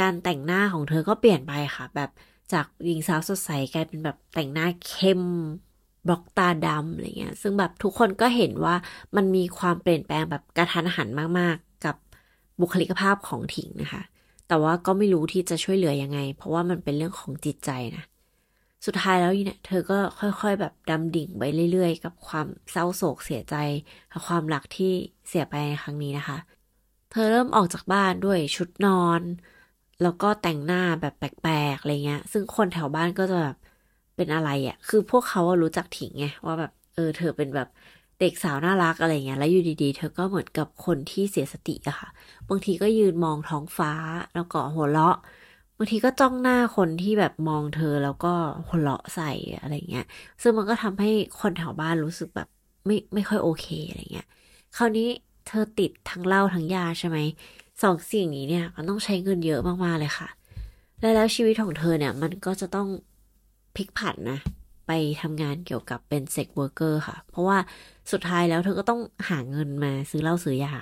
[0.00, 2.10] การแต่งหน้าของเธอก็เปลี่ยนไปค่ะ แบบ
[2.52, 5.22] จากหญิงสาวสดใสกลายเป็นแบบแต่งหน้าเข้ม
[6.06, 8.74] บล็อกตาดำอะไรเงี้ย ซึ่งแบบทุกคนก็เห็นว่า
[9.16, 11.08] มันมีความเปลี่ยนแปลงแบบกระทันหัน
[11.38, 11.96] มาก ๆ กับ
[12.60, 14.02] บุคลิกภาพของถิงนะคะ
[14.48, 18.04] แต่ว่าก็ไม่รู้ที่จะช่วยเหลือยังไง เพราะว่ามันเป็นเรื่องของจิตใจนะ
[18.86, 23.56] สุดท้ายแล้วเนี่ยเธอก็ค่อยๆ แบบดำดิ่งไปเรื่อย ๆ กับความเศร้าโศกเสียใจ
[24.12, 24.92] กับความรักที่
[25.28, 26.38] เสียไปในครั้งนี้นะคะ
[27.10, 29.20] เธอเริ่มออกจากบ้านด้วยชุดนอน
[30.02, 33.56] แล้วก็แต่งหน้าแบบแปลกๆอะไรเงี้ย ซึ่งคนแถวบ้านก็จะแบบ
[34.16, 37.68] เป็นอะไรอะ่ะ คือพวกเขารู้จักถิงไงว่าแบบเออเธอเป็นแบบ
[38.18, 42.08] เด็กสาวน่ารักอะไรเงี้ย แล้วอยู่ดีๆ เธอก็เหมือนกับคนที่เสียสติอะค่ะ
[42.48, 43.92] บางทีก็ยืนมองท้องฟ้า
[44.34, 45.16] แล้วก็หัวเราะ
[45.78, 48.32] บางทีก็จ้องหน้าคนที่แบบมองเธอแล้วก็
[48.68, 49.30] หัวเราะใส่
[49.60, 50.04] อะไรเงี้ย
[50.42, 52.48] ซึ่งมันก็ทำให้คนแถวบ้านรู้สึกแบบ
[52.86, 54.26] ไม่ไม่ค่อยโอเคอะไรเงี้ย
[54.76, 55.08] คราวนี้
[55.46, 57.18] เธอติดทั้งเหล้าทั้งยาใช่ไหม
[57.82, 60.28] สองสิ่งนี้เนี่ย มันต้องใช้เงินเยอะมากๆเลยค่ะ
[61.00, 62.88] และแล้วชีวิตของเธอเนี่ย มันก็จะต้อง
[63.76, 64.40] พลิกผันนะ
[64.86, 64.90] ไป
[65.22, 67.58] ทำงานเกี่ยวกับเป็น sex worker ค่ะ เพราะว่า
[68.12, 70.74] สุดท้ายแล้วเธอก็ต้องหาเงินมาซื้อเหล้าซื้อยา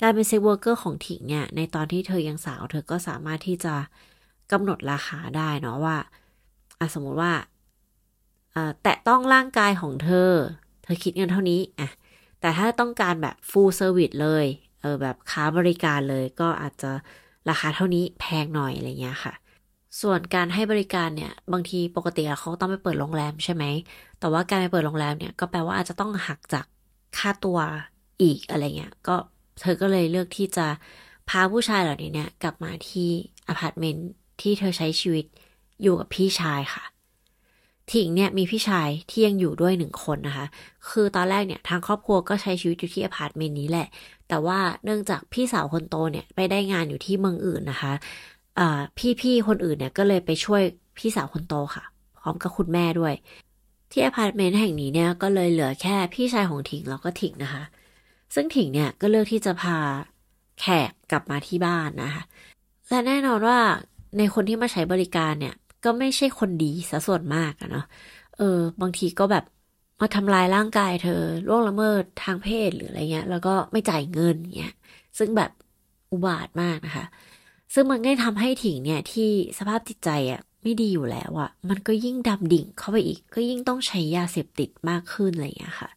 [0.00, 3.74] การเป็น sex worker ของถิงเนี่ย ในตอนที่เธอยังสาว เธอก็สามารถที่จะ
[4.52, 5.96] กำหนดราคาได้เนาะว่า
[6.78, 7.32] อะสมมติว่า
[8.82, 10.30] แตะต้องร่างกายของเธอ
[10.82, 11.88] เธอคิดเงินเท่านี้อะ
[12.40, 14.46] แต่ถ้าต้องการแบบ full service เลย
[14.82, 16.86] เออแบบค้าบริการเลยก็อาจจะ
[17.48, 19.32] ราคาเท่านี้แพงหน่อยอะไรเงี้ยค่ะ
[20.00, 23.64] ส่วนการให้บริการเนี่ยบางทีปกติเขาต้องไปเปิดโรงแรมใช่ไหม
[24.18, 26.66] แต่ว่าการไปเปิดโรงแรมเนี่ยก็แปลว่าอาจจะต้องหักจาก
[27.14, 27.58] ค่าตัว
[28.20, 29.12] อีกอะไรเงี้ย ก็
[29.60, 30.62] เธอก็เลยเลือกที่จะ
[31.26, 33.02] พาผู้ชายเหล่านี้เนี่ยกลับมาที่
[33.48, 34.04] อพาร์ตเมนต์
[34.40, 35.24] ที่เธอใช้ชีวิต
[35.80, 36.84] อยู่กับพี่ชายค่ะ
[37.90, 40.46] ถิงเนี่ยมีพี่ชายที่ยังอยู่ด้วยหนึ่งคนนะคะ
[40.88, 43.86] คือตอนแรกเนี่ยทางครอบครัวก็ใช้ชีวิตอยู่ที่อพาร์ตเมนต์นี้แหละ
[44.28, 47.92] แต่ว่าเนื่องจากพี่สาวคนโตเนี่ยไปได้งานอยู่ที่เมืองอื่นนะคะ
[49.20, 50.62] พี่ๆคนอื่นเนี่ยก็เลยไปช่วย
[50.98, 51.84] พี่สาวคนโตค่ะ
[52.18, 53.14] พร้อมกับคุณแม่ด้วย
[53.90, 57.62] ที่อพาร์ตเมนต์แห่งนี้เนี่ยก็เลยเหลือแค่พี่ชายของถิงแล้วก็ถิงนะคะ
[58.34, 59.76] ซึ่งถิงเนี่ยก็เลือกที่จะพา
[60.60, 62.22] แขกกลับมาที่บ้านนะคะ
[62.88, 63.58] และแน่นอนว่า
[64.18, 67.84] ในคนที่มาใช้บริการเนี่ย ก็ไม่ใช่คนดีซะส่วนมากอะเนาะ
[68.36, 68.44] เออ
[68.80, 69.44] บางทีก็แบบ
[70.00, 74.74] มาทำลายร่างกายเธอล่วงละเมิดทางเพศหรืออะไรเงี้ย แล้วก็ไม่จ่ายเงินเงี้ย
[75.18, 75.50] ซึ่งแบบ
[76.10, 77.06] อุบาทมากนะคะ
[77.74, 85.90] ซึ่งมันก็ทำให้ถิงเนี่ยที่สภาพจิตใจอะไม่ดีอยู่แล้วอะมันก็ยิ่งดำดิ่งเข้าไปอีก ก็ยิ่งต้องใช้ยาเสพติดมากขึ้นอะไรเงี้ยค่ะ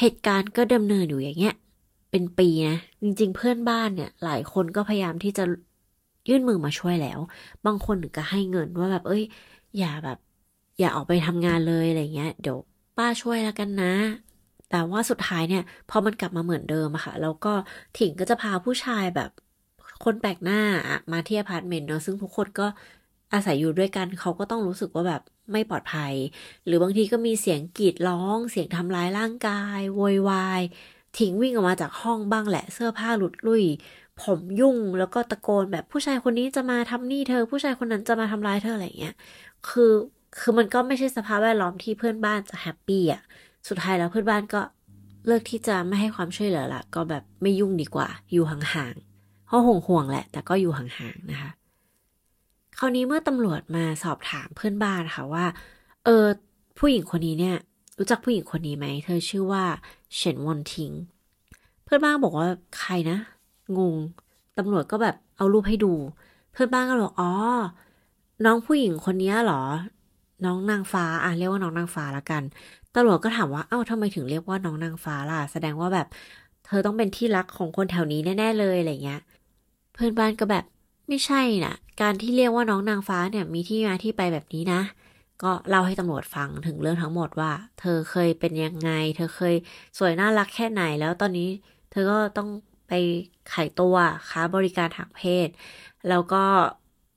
[0.00, 1.54] เหตุการณ์ก็ดำเนินอยู่อย่างเงี้ย
[2.10, 5.44] เป็นปีนะ จริง ๆ เพื่อนบ้านเนี่ย หลายคนก็พยายามที่จะ
[6.28, 7.20] ยื่นมือมาช่วยแล้ว
[7.66, 9.22] บางคนถึงกับให้เงินว่าแบบเอ้ย
[9.76, 10.16] อย่าแบบ
[10.78, 12.58] อย่าออกไปทำงานเลยอะไรเงี้ย เดี๋ยว
[12.96, 13.86] ป้าช่วยแล้วกันนะ
[14.68, 17.48] แต่ว่าสุดท้ายเนี่ย ก็มันกลับมาเหมือนเดิมอะค่ะ แล้วก็
[17.94, 19.30] ถิงก็จะพาผู้ชายแบบ
[20.04, 20.60] คนแปลกหน้า
[21.12, 22.66] มาที่อพาร์ตเมนต์เนาะซึ่งทุกคนก็
[23.32, 26.14] อาศัยอยู่ด้วยกันเขาก็ต้องรู้สึกว่าแบบไม่ปลอดภัย
[26.64, 30.62] หรือบางทีก็มีเสียงกรีดร้อง เสียงทำร้ายร่างกายโวยวาย
[31.18, 33.64] ทิ้งวิ่งออกมาจากห้องบ้างแหละเสื้อผ้าหลุดลุ่ย
[34.24, 39.14] ผมยุ่งแล้วก็ตะโกนแบบผู้ชายคนนี้จะมาทำนี่เธอ ผู้ชายคนนั้นจะมาทำร้ายเธออะไรเงี้ย
[39.68, 39.92] คือ
[40.38, 43.22] คือมันก็ไม่ใช่สภาพแวดล้อมที่เพื่อนบ้านจะแฮปปี้อะ
[43.68, 44.60] สุดท้ายแล้วเพื่อนบ้านก็
[45.26, 51.50] เลือกที่จะไม่ให้ความช่วยเหลือละก็แบบไม่ยุ่งดีกว่า อยู่ห่างๆเพราะห่วงห่วงแหละ แต่ก็อยู่ห่างๆนะคะ
[52.78, 55.44] คราวนี้เมื่อตำรวจมาสอบถามเพื่อนบ้านค่ะว่า
[56.04, 56.26] เออ
[56.78, 57.56] ผู้หญิงคนนี้เนี่ย
[57.98, 59.64] รู้จักผู้หญิงคนนี้ไหมเธอชื่อว่า
[60.14, 60.90] เฉินวอนทิง
[61.84, 63.18] เพื่อนบ้านบอกว่าใครนะ
[63.76, 63.96] งง
[64.56, 65.92] ตำรวจก็แบบเอารูปให้ดู
[66.52, 67.30] เพื่อนบ้านก็บอกอ๋อ
[68.44, 69.62] น้องผู้หญิงคนนี้เหรอ
[70.44, 72.42] น้องนางฟ้าอะเรียกว่าน้องนางฟ้าละกัน
[72.94, 76.06] ตำรวจก็ถามว่าเอ้าทำไมถึงเรียกว่าน้องนางฟ้าล่ะ แสดงว่าแบบ
[76.66, 79.20] เธอต้องเป็นที่รักของคนแถวนี้แน่ ๆเลยอะไรเงี้ย
[79.92, 80.64] เพื่อนบ้านก็แบบ
[81.08, 84.80] ไม่ใช่นะการที่เรียกว่าน้องนางฟ้าเนี่ยมีที่มาที่ไปแบบนี้นะ
[85.42, 87.50] ก็เล่าให้ตำรวจฟังถึงเรื่องทั้งหมดว่า
[87.80, 89.54] เธอเคยเป็นยังไง เธอเคย
[89.98, 91.48] สวยน่ารักแค่ไหนแล้วตอนนี้
[91.90, 92.48] เธอก็ต้อง
[92.88, 92.92] ไป
[93.52, 93.96] ขายตัว
[94.28, 95.48] ค้าบริการทางเพศ
[96.08, 96.44] แล้วก็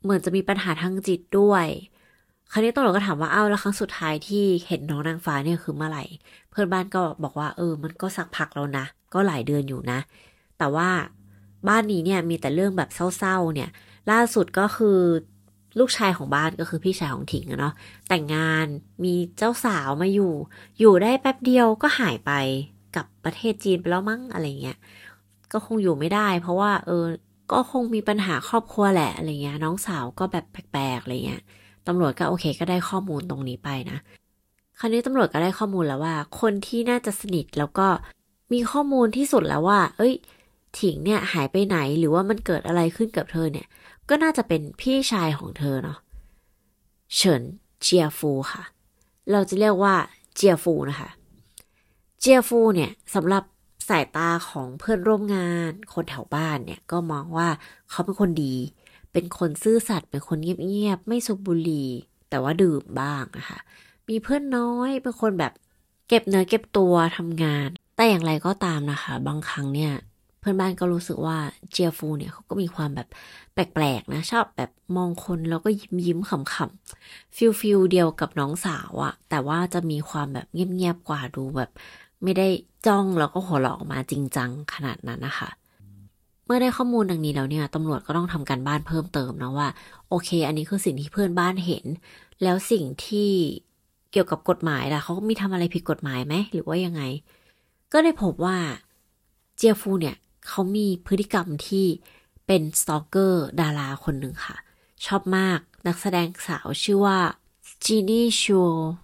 [0.04, 1.68] เหมือนจะมีปัญหาทางจิตด้วย
[2.52, 6.06] คราวนี้ตำรวจก็ถามว่าเอ้าแล้วครั้งสุดท้ายที่เห็นน้องนางฟ้าเนี่ยคือเมื่อไหร่
[6.50, 10.00] เพื่อนบ้านก็บอกว่าเออ มันก็สักพักแล้วนะ ก็หลายเดือนอยู่นะ
[10.58, 10.90] แต่ว่า
[11.68, 13.70] บ้านนี้เนี่ยมีแต่เรื่องแบบเศร้าๆเนี่ย
[14.12, 15.00] ล่าสุดก็คือ
[15.80, 17.74] ลูกชายของบ้านก็คือพี่ชายของถิงเนาะ
[18.10, 18.66] แต่งงาน
[19.04, 20.34] มีเจ้าสาวมาอยู่
[20.80, 22.32] อยู่ได้แป๊บเดียวก็หายไป
[22.96, 24.78] กับประเทศจีนไปแล้วมั้งอะไรเงี้ย
[25.54, 27.06] ก็คงอยู่ไม่ได้ เพราะว่า เออ
[27.52, 31.42] ก็คงมีปัญหาครอบครัวแหละอะไรเงี้ย น้องสาวก็แบบแปลกๆอะไรเงี้ย
[31.88, 33.98] ตำรวจก็โอเคก็ได้ข้อมูลตรงนี้ไปนะ
[34.80, 37.88] คราวนี้ตำรวจก็ได้ข้อมูลแล้วว่า คนที่น่าจะสนิทแล้วก็
[38.54, 40.14] มีข้อมูลที่สุดแล้วว่า เอ้ย
[40.80, 43.68] ถิงเนี่ยหายไปไหนหรือว่ามันเกิดอะไรขึ้นกับเธอเนี่ย
[44.10, 45.98] ก็น่าจะเป็นพี่ชายของเธอเนาะ
[47.16, 47.42] เฉิน
[47.82, 48.64] เจียฟูค่ะ
[49.32, 49.96] เราจะเรียกว่า
[50.36, 51.10] เจียฟูนะคะ
[52.20, 53.44] เจียฟูเนี่ยสำหรับ
[53.88, 57.48] สายตาของเพื่อนร่วมงาน คนแถวบ้านเนี่ยก็มองว่า
[57.90, 58.56] เขาเป็นคนดี
[59.14, 61.90] เป็นคนซื่อสัตย์เป็นคนเงียบๆไม่สูบบุหรี่
[62.30, 63.60] แต่ว่าดื่มบ้างนะคะ
[64.10, 65.54] มีเพื่อนน้อยเป็นคนแบบ
[66.08, 69.94] เก็บเนื้อเก็บตัวทำงาน แต่อย่างไรก็ตามนะคะ บางครั้งเนี่ย
[70.40, 71.38] เพื่อนบ้านก็รู้สึกว่า
[71.72, 73.08] เจียฟูเนี่ยเขาก็มีความแบบ
[73.54, 81.70] แปลกๆนะชอบแบบมองคนแล้วก็ยิ้มยิ้มขำๆ feel feel เดียวกับน้องสาวอะแต่ว่าจะมีความแบบเงียบๆกว่าดูแบบ
[82.24, 82.48] ไม่ได้
[82.88, 85.50] จ้องแล้วก็หัวเราะออกมาจริงจังขนาดนั้นนะคะ
[86.46, 89.68] เมื่อได้ข้อมูลดังนี้แล้วเนี่ยตำรวจก็ต้องทำการบ้านเพิ่มเติมนะว่า
[90.10, 91.86] โอเค อันนี้คือสิ่งที่เพื่อนบ้านเห็น
[92.44, 93.32] แล้วสิ่งที่
[94.12, 97.02] เกี่ยวกับกฎหมายล่ะเขามีทำอะไรผิดกฎหมายไหมหรือว่ายังไง
[97.94, 98.58] ก็ได้พบว่า
[99.56, 101.86] เจียฟูเนี่ยเขามีพฤติกรรมที่
[102.48, 104.58] เป็นสตอกเกอร์ดาราคนหนึ่งค่ะ
[105.06, 107.18] ชอบมากนักแสดงสาวชื่อว่า
[107.86, 108.62] จีนี่ชู
[109.00, 109.01] เ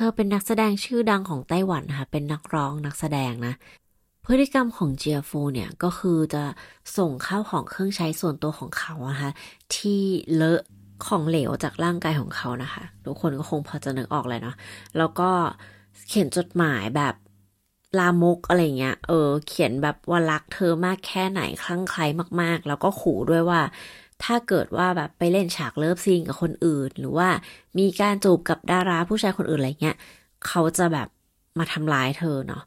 [0.00, 3.54] ธอเป็นนักแสดงชื่อดังของไต้หวันนะคะเป็นนักร้องนักแสดงนะ
[4.26, 6.44] พฤติกรรมของเจียฟูเนี่ยก็คือจะ
[6.98, 9.30] ส่งข้าวของเครื่องใช้ส่วนตัวของเขานะคะ
[9.74, 10.02] ที่
[10.34, 10.62] เลอะ
[11.06, 14.56] ของเหลวจากร่างกายของเขานะคะ ทุกคนก็คงพอจะนึกออกเลยเนาะ
[14.98, 15.30] แล้วก็
[16.08, 17.14] เขียนจดหมายแบบ
[17.98, 22.06] ลามกอะไรเงี้ย เออ เขียนแบบว่ารักเธอมากแค่ไหนคลั่งไคล้
[22.40, 23.60] มาก ๆ แล้วก็ขู่ด้วยว่า
[24.24, 27.28] ถ้าเกิดว่าแบบไปเล่นฉากเลิฟซีนกับคนอื่น หรือว่า
[27.78, 29.96] มีการจูบกับดาราผู้ชายคนอื่นอะไรเงี้ย
[30.46, 31.08] เขาจะแบบ
[31.58, 32.62] มาทำร้ายเธอเนาะ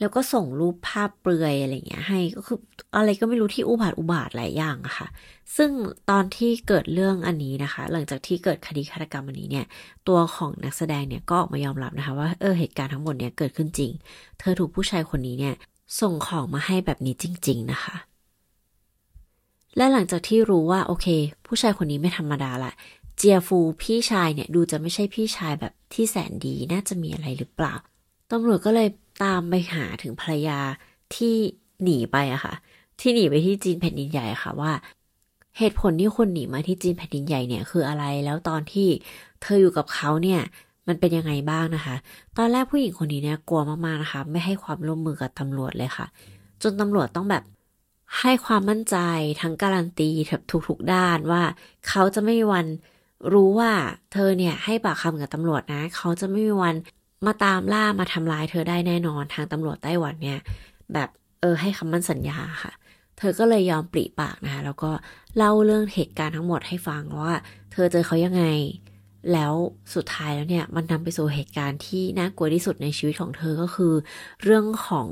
[0.00, 2.58] แล้วก็ส่งรูปภาพเปลือยอะไรเงี้ย ให้ก็คือ
[2.96, 5.08] อะไรก็ไม่รู้ที่อุบาทอุบาทหลายอย่างอะค่ะ
[5.56, 5.70] ซึ่ง
[6.10, 9.66] ตอนที่เกิดเรื่องอันนี้นะคะ หลังจากที่เกิดคดีฆาตกรรมอันนี้เนี่ย
[10.08, 13.92] ตัวของนักแสดงเนี่ยก็ออกมายอมรับนะคะ ว่าเออเหตุการณ์ทั้งหมดเนี่ยเกิดขึ้นจริง
[14.38, 15.54] เธอถูกผู้ชายคนนี้เนี่ย
[16.00, 17.96] ส่งของมาให้แบบนี้จริง ๆ นะคะ
[19.78, 21.06] และหลังจากที่รู้ว่าโอเค
[21.46, 22.72] ผู้ชายคนนี้ไม่ธรรมดาละ
[23.16, 27.74] เจียฟูพี่ชายเนี่ยดูจะไม่ใช่พี่ชายแบบที่แสนดีน่าจะมีอะไรหรือเปล่า
[28.30, 28.88] ตำรวจก็เลย
[29.22, 30.58] ตามไปหาถึงภรรยา
[31.16, 31.34] ที่
[31.82, 32.54] หนีไปอะค่ะ
[33.00, 34.72] ที่หนีไปที่จีนแผ่นดินใหญ่ค่ะว่า
[35.58, 38.88] เหตุผลที่คนหนีมาที่จีนแผ่นดินใหญ่เนี่ยคืออะไรแล้วตอนที่
[39.42, 40.40] เธออยู่กับเขาเนี่ย
[40.88, 41.96] มันเป็นยังไงบ้างนะคะ
[42.36, 46.06] ตอนแรกผู้หญิงคนนี้เนี่ยกลัวมากๆนะคะ ไม่ให้ความร่วมมือกับตำรวจเลยค่ะ
[46.62, 47.42] จนตำรวจต้องแบบ
[48.20, 48.96] ให้ความมั่นใจ
[49.40, 50.10] ทั้งการันตี
[50.68, 51.42] ทุกๆด้านว่า
[51.88, 52.66] เขาจะไม่มีวัน
[53.32, 53.72] รู้ว่า
[54.12, 56.74] เธอเนี่ยให้ปากคำกับตำรวจนะ เขาจะไม่มีวัน
[57.26, 60.38] มาตามล่ามาทำร้ายเธอได้แน่นอนทางตำรวจไต้หวันเนี่ย
[60.92, 61.08] แบบ
[61.40, 62.72] เออให้คำมั่นสัญญาค่ะ
[63.18, 64.90] เธอก็เลยยอมปริปากนะคะแล้วก็
[65.36, 67.34] เล่าเรื่องเหตุการณ์ทั้งหมดให้ฟังว่า
[67.72, 68.44] เธอเจอเขายังไง
[69.32, 69.54] แล้ว
[69.94, 73.94] สุดท้ายแล้วเนี่ยมันนำไปสู่เหตุการณ์ที่น่ากลัวที่สุดในชีวิตของเธอก็คือ
[74.44, 75.08] เรื่องของ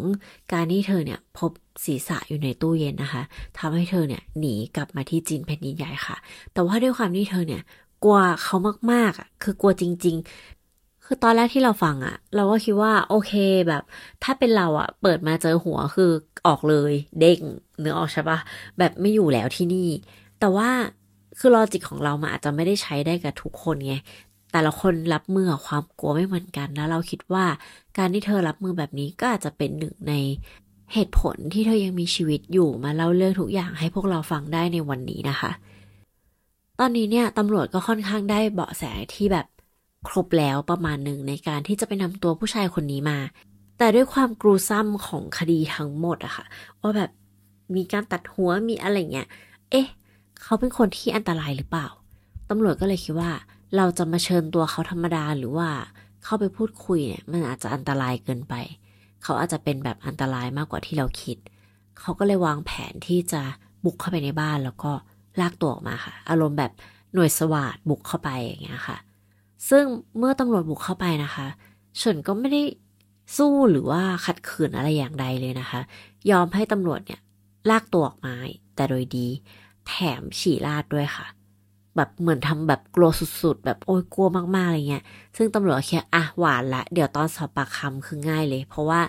[0.52, 1.50] การที่เธอเนี่ยพบ
[1.84, 3.22] ศีรษะอยู่ในตู้เย็นนะคะ
[3.58, 6.16] ทำให้เธอเนี่ยหนีกลับมาที่จีนแผ่นดินใหญ่ค่ะ
[6.52, 7.62] แต่ว่าด้วยความที่เธอเนี่ย
[8.04, 8.56] กลัวเขา
[8.92, 10.16] มากๆอะคือกลัวจริง
[10.60, 13.32] ๆ คือตอนแรกที่เราฟังอะเราก็คิดว่าโอเค
[13.68, 13.82] แบบ
[14.22, 16.10] ถ้าเป็นเราอะเปิดมาเจอหัวคือ
[16.46, 17.40] ออกเลยเด้ง
[17.80, 18.38] เนื้อออกใช่ปะ
[18.78, 19.88] แบบไม่อยู่แล้วที่นี่
[20.40, 20.70] แต่ว่า
[21.38, 23.94] คือลอจิกของเรามันอาจจะไม่ได้ใช้ได้กับทุกคนไง
[24.52, 27.44] แต่ละคนรับมือกับความกลัวไม่เหมือนกันแล้วเราคิดว่า
[27.98, 30.14] การที่เธอรับมือแบบนี้ก็อาจจะเป็นหนึ่งใน
[30.92, 35.50] เหตุผลที่เธอยังมีชีวิตอยู่มาเล่าเรื่องทุกอย่างให้พวกเราฟังได้ในวันนี้นะคะ
[36.80, 38.82] ตอนนี้เนี่ยตำรวจก็ค่อนข้างได้เบาะแส
[39.14, 39.46] ที่แบบ
[40.08, 43.18] ครบแล้วประมาณหนึ่งในการที่จะไปนำตัวผู้ชายคนนี้มา
[43.78, 46.44] แต่ด้วยความกรูซ้ำของคดีทั้งหมดอะค่ะ
[46.80, 47.10] ว่าแบบ
[47.74, 49.28] มีการตัดหัวมีอะไรเงี้ย
[49.70, 49.86] เอ๊ะ
[50.42, 51.88] เขาเป็นคนที่อันตรายหรือเปล่า
[52.50, 53.30] ตำรวจก็เลยคิดว่า
[53.76, 55.68] เราจะมาเชิญตัวเขาธรรมดาหรือว่า
[56.24, 58.54] เข้าไปพูดคุยเนี่ยมันอาจจะอันตรายเกินไป
[59.22, 61.36] เขาอาจจะเป็นแบบอันตรายมากกว่าที่เราคิด
[62.00, 63.42] เขาก็เลยวางแผนที่จะ
[63.84, 64.92] บุกเข้าไปในบ้านแล้วก็
[65.40, 66.72] ลากตัวออกมาค่ะ อารมณ์แบบ
[67.14, 68.96] หน่วยสวาดบุกเข้าไปอย่างเงี้ยค่ะ
[69.68, 69.84] ซึ่ง
[70.18, 71.46] เมื่อตำรวจบุกเข้าไปนะคะ
[71.98, 72.62] เฉินก็ไม่ได้
[73.36, 75.80] สู้หรือว่าขัดขืนอะไรอย่างใดเลยนะคะ
[76.30, 77.20] ยอมให้ตำรวจเนี่ย
[77.70, 78.34] ลากตัวออกมา
[78.76, 79.26] แต่โดยดี
[79.88, 81.26] แถมฉี่ลาดด้วยค่ะ
[81.96, 83.10] แบบเหมือนทำแบบกลัว
[83.42, 85.04] สุดๆ แบบโอ้ยกลัวมากๆอะไรเงี้ย
[85.36, 89.00] ซึ่งตำรวจแค่อะหวานละ เดี๋ยวตอนสอบปากคำคือง่ายเลย เพราะว่า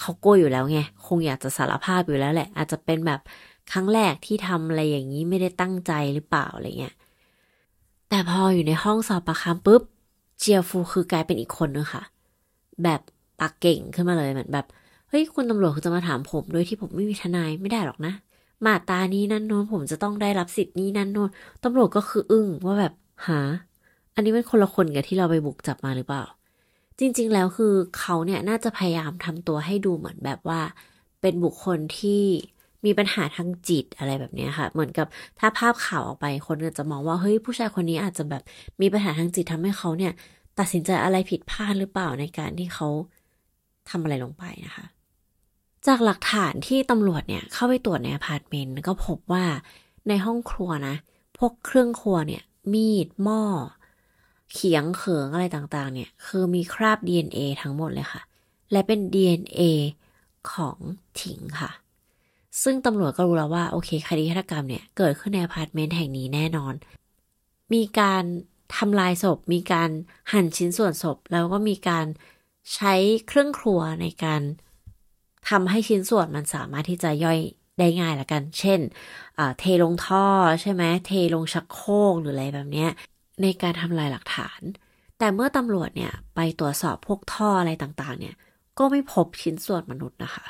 [0.00, 3.20] เขากลัวอยู่แล้วไง คงอยากจะสารภาพอยู่แล้วแหละ อาจจะเป็นแบบ
[3.72, 6.94] ครั้งแรกที่ทำอะไรอย่างนี้ไม่ได้ตั้งใจหรือเปล่าอะไรเงี้ย
[8.08, 9.82] แต่พออยู่ในห้องสอบปากคำปุ๊บ
[10.38, 12.02] เจียฟูคือกลายเป็นอีกคนนึงค่ะ
[12.82, 13.00] แบบ
[13.40, 14.66] ปากเก่งขึ้นมาเลยเหมือนแบบ
[15.08, 18.12] เฮ้ยคุณตำรวจคือจะมาถามผมโดยที่ผมไม่มีทนายไม่ได้หรอกนะ
[18.64, 21.30] มาตานี้นั่นโน้นผมจะต้องได้รับสิทธิ์นี้นั่นโน้น
[21.64, 22.92] ตำรวจก็คืออึ้งว่าแบบ
[23.26, 23.40] หา
[24.14, 26.24] อันนี้เป็นคนละคนกับที่เราไปบุกจับมาหรือเปล่า
[26.98, 30.60] จริง ๆ แล้วคือเขาเนี่ยน่าจะพยายามทำตัวให้ดูเหมือนแบบว่า
[31.20, 32.22] เป็นบุคคลที่
[32.84, 35.06] มีปัญหาทางจิตอะไรแบบนี้ค่ะ เหมือนกับ
[35.38, 38.42] ถ้าภาพข่าวออกไปคนจะมองว่าเฮ้ยผู้ชายคนนี้อาจจะแบบ
[38.80, 40.12] มีปัญหาทางจิตทำให้เขาเนี่ย
[40.58, 42.88] ตัดสินใจอะไรผิดพลาดหรือเปล่าในการที่เขา
[43.90, 44.86] ทำอะไรลงไปนะคะ
[45.86, 49.44] จากหลักฐานที่ตำรวจเนี่ยเข้าไปตรวจในอพาร์ตเมนต์ก็พบว่า
[50.08, 50.94] ในห้องครัวนะ
[51.38, 53.42] พวกเครื่องครัวเนี่ย มีดหม้อ
[54.52, 58.22] เขียงเขิงอะไรต่างๆ เนี่ย คือมีคราบ DNA ทั้งหมดเลยค่ะ
[58.72, 59.62] และเป็น DNA
[60.52, 60.78] ของ
[61.20, 61.70] ถิงค่ะ
[62.62, 66.74] ซึ่งตำรวจก็รู้แล้วว่า โอเค คดีฆาตกรรมเนี่ย เกิดขึ้นในอพาร์ตเมนต์แห่งนี้แน่นอน
[67.74, 68.24] มีการ
[68.76, 69.90] ทำลายศพ มีการ
[70.32, 72.06] หั่นชิ้นส่วนศพ แล้วก็มีการ
[72.74, 72.94] ใช้
[73.26, 74.42] เครื่องครัวในการ
[75.50, 77.38] ทำให้ชิ้นส่วนมันสามารถที่จะย่อย
[77.78, 78.80] ได้ง่ายละกัน เช่น
[79.58, 80.24] เทลงท่อ
[80.62, 82.86] ใช่ไหมเทลงชักโครกหรืออะไรแบบนี้
[83.42, 84.60] ในการทำลายหลักฐาน
[85.18, 88.34] แต่เมื่อตำรวจเนี่ยไปตรวจสอบพวกท่ออะไรต่างๆ เนี่ย
[88.78, 90.46] ก็ไม่พบชิ้นส่วนมนุษย์นะคะ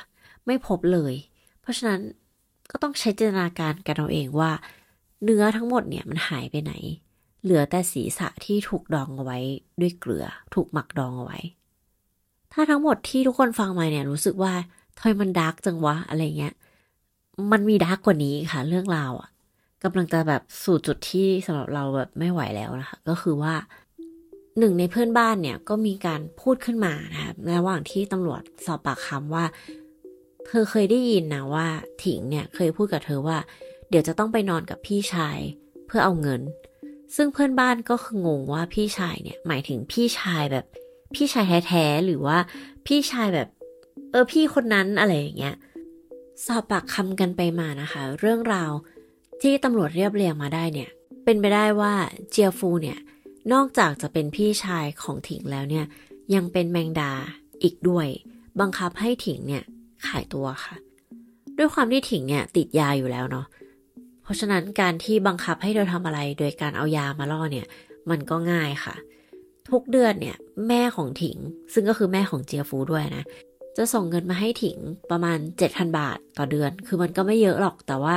[0.47, 1.15] ไม่พบเลย
[1.61, 2.01] เพราะฉะนั้น
[2.71, 4.53] ก็ต้องใช้จินตนาการกันเอาเองว่า
[5.25, 6.73] เนื้อทั้งหมดเนี่ยมันหายไปไหน
[7.43, 9.39] เหลือแต่ศีรษะที่ถูกดองเอาไว้
[9.81, 11.39] ด้วยเกลือ ถูกหมักดองเอาไว้
[12.53, 14.53] ถ้าทั้งหมดที่ทุกคนฟังมาเนี่ยรู้สึกว่า
[14.97, 16.55] ทำไมมัน dark จังวะอะไรเงี้ย
[17.53, 19.29] มันมี dark กว่านี้ค่ะ เรื่องราวอะ
[19.85, 23.55] กำลังจะแบบสู่จุดที่สำหรับเราแบบไม่ไหวแล้วนะคะ ก็คือว่า
[24.59, 29.45] หนึ่งในเพื่อนบ้านเนี่ยก็มีการพูดขึ้นมานะคะระหว่างที่ตำรวจสอบปากคำว่า
[30.47, 31.67] เธอเคยได้ยินนะว่า
[32.03, 33.39] ถิงเนี่ยเคยพูดกับเธอว่า
[33.91, 35.39] เดี๋ยวจะต้องไปนอนกับพี่ชาย
[35.87, 36.41] เพื่อเอาเงิน
[37.17, 40.65] ซึ่งเพื่อนบ้านก็คืองงว่าพี่ชายเนี่ยหมายถึงพี่ชายแบบ
[41.15, 42.39] พี่ชายแท้ๆหรือว่า
[42.87, 43.49] พี่ชายแบบ
[44.11, 45.55] เออพี่คนนั้นอะไรอย่างเงี้ย
[46.45, 48.73] สอบปากคำกันไปมานะคะ เรื่องราว
[49.43, 50.91] ที่ตำรวจเรียบเรียงมาได้เนี่ย
[51.25, 51.95] เป็นไปได้ว่า
[52.31, 52.99] เจียฟูเนี่ย
[53.53, 55.85] นอกจากจะเป็นพี่ชายของถิงแล้วเนี่ย
[56.35, 57.13] ยังเป็นแมงดา
[57.63, 58.07] อีกด้วย
[58.61, 59.63] บังคับให้ถิงเนี่ย
[60.07, 60.75] ขายตัวค่ะ
[61.59, 63.47] ด้วยความที่ถิงเนี่ยติดยาอยู่แล้วเนาะ
[64.23, 67.67] เพราะฉะนั้นการที่บังคับให้เธอทำอะไร โดยการเอายามาล่อเนี่ย
[68.11, 68.95] มันก็ง่ายค่ะ
[69.71, 70.37] ทุกเดือนเนี่ย
[70.69, 71.37] แม่ของถิง
[71.73, 73.25] ซึ่งก็คือแม่ของเจียฟูด้วยนะ
[73.77, 74.79] จะส่งเงินมาให้ถิง
[75.11, 78.17] ประมาณ 7,000 บาทต่อเดือน คือมันก็ไม่เยอะหรอกแต่ว่า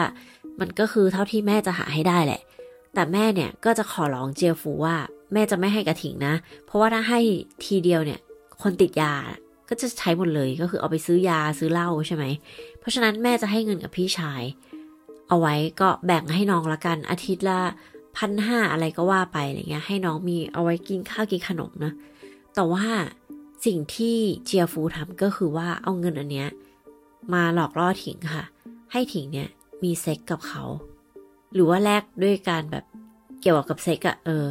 [0.60, 2.42] มันก็คือเท่าที่แม่จะหาให้ได้แหละ
[2.94, 4.96] แต่แม่เนี่ยก็จะขอร้องเจียฟูว่า
[5.34, 6.34] แม่จะไม่ให้กระถิงนะ
[6.66, 7.20] เพราะว่าถ้าให้
[7.66, 8.20] ทีเดียวเนี่ย
[8.62, 9.14] คนติดยา
[9.70, 12.26] ก็จะใช้หมดเลยก็คือเอาไปซื้อยาซื้อเหล้าใช่ไหม
[12.80, 14.42] เพราะฉะนั้นแม่จะให้เงินกับพี่ชาย
[15.30, 17.60] เอาไว้ก็แบ่งให้น้องละกันอาทิตย์ละ
[18.18, 21.94] พันห้าอะไรก็ว่าไปอะไรเงี้ยให้น้องมีเอาไว้กินข้าวกินขนมนะ
[22.56, 22.86] แต่ว่า
[23.66, 26.50] สิ่งที่เจียฟูทำก็คือว่าเอาเงินอันเนี้ย
[27.34, 28.46] มาหลอกล่อถิงค่ะ
[28.92, 29.50] ให้ถิงเนี่ย
[29.84, 30.64] มีเซ็กกับเขา
[31.54, 32.86] หรือว่าแลกด้วยการแบบ
[33.42, 34.46] เกี่ยวกับเซ็กอะเออ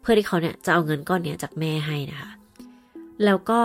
[0.00, 2.30] เพื่อที่เขาเนี่ยจะเอาเงินก้อนเนี้ยจากแม่ให้นะคะ
[3.24, 3.60] แล้วก็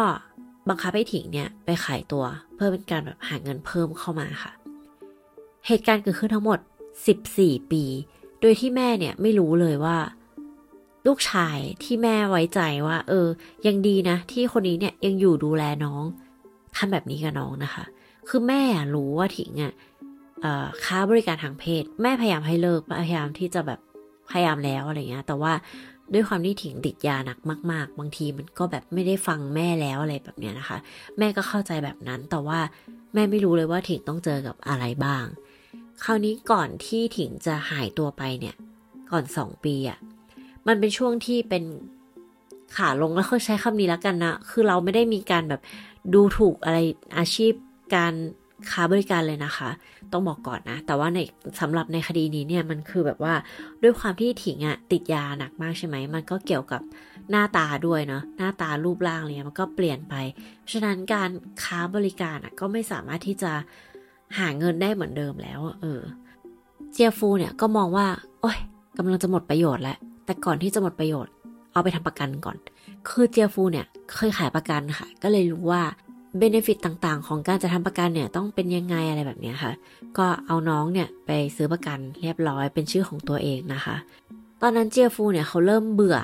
[0.70, 2.24] บังคับให้ถิงเนี่ยไปขายตัว
[2.56, 4.52] เพื่อเป็นการแบบหาเงินเพิ่มเข้ามาค่ะ
[5.68, 6.60] เหตุการณ์เกิดขึ้นทั้งหมด
[7.16, 7.84] 14 ปี
[8.42, 9.98] โดยที่แม่เนี่ยไม่รู้เลยว่า
[11.08, 13.28] ลูกชายที่แม่ไว้ใจว่า เออ
[13.68, 16.04] ยังดีนะ ที่คนนี้เนี่ยยังอยู่ดูแลน้อง
[16.76, 17.84] ทำแบบนี้กับน้องนะคะ
[18.30, 18.62] คือแม่
[18.96, 19.74] รู้ว่าถิงอะ
[20.86, 23.80] ค้าบริการทางเพศ แม่พยายามให้เลิกพยายามที่จะแบบ
[24.32, 25.54] พยายามแล้วอะไรเงี้ย แต่ว่า
[26.14, 27.40] ด้วยความที่ถิงติดยาหนัก
[27.72, 30.78] มาก ๆ บางทีมันก็แบบไม่ได้ฟังแม่แล้วอะไรแบบเนี้ยนะคะ
[31.18, 32.60] แม่ก็เข้าใจแบบนั้น แต่ว่า
[33.14, 35.26] แม่ไม่รู้เลยว่าถิงต้องเจอกับอะไรบ้าง
[36.04, 38.56] คราวนี้ก่อนที่ถิงจะหายตัวไปเนี่ย
[39.12, 40.00] ก่อนสองปีอะ่ะ
[40.68, 41.64] มันเป็นช่วงที่เป็น
[42.76, 45.62] ขาลงแล้วเขาใช้คำนี้แล้วกันนะ คือเราไม่ได้มีการแบบ
[46.14, 46.78] ดูถูกอะไร
[47.18, 47.54] อาชีพ
[47.96, 48.14] การ
[48.72, 49.70] ค้าบริการเลยนะคะ
[50.12, 51.20] ต้องบอกก่อนนะ แต่ว่าใน
[51.62, 53.34] สำหรับในคดีนี้เนี่ยมันคือแบบว่า
[53.84, 56.82] ด้วยความที่ถิงอะติดยาหนักมากใช่ไหม มันก็เกี่ยวกับ
[57.32, 60.16] หน้าตาด้วยเนาะหน้าตารูปร่างอะไรเงี้ยมันก็เปลี่ยนไป
[60.72, 61.30] ฉะนั้นการ
[61.64, 63.52] ค้าบริการอะก็ไม่สามารถที่จะ
[64.40, 66.02] หาเงินได้เหมือนเดิมแล้วเออ
[66.92, 68.08] เจียฟูเนี่ยก็มองว่า
[68.42, 68.58] โอ้ย
[68.98, 71.34] กำลังจะหมดประโยชน์แล้ว แต่ก่อนที่จะหมดประโยชน์
[71.72, 72.58] เอาไปทำประกันก่อน
[73.08, 73.86] คือเจียฟูเนี่ย
[74.16, 75.84] เคยขายประกันค่ะ ก็เลยรู้ว่า
[76.38, 79.72] benefit ต่างๆ ของการจะทำประกันเนี่ยต้องเป็นยังไงอะไรแบบนี้ค่ะ
[80.18, 83.96] ก็เอาน้องเนี่ยไปซื้อประกันเรียบร้อยเป็นชื่อของตัวเองนะคะ
[84.62, 86.18] ตอนนั้นเจียฟูเนี่ยเขาเริ่มเบื่อ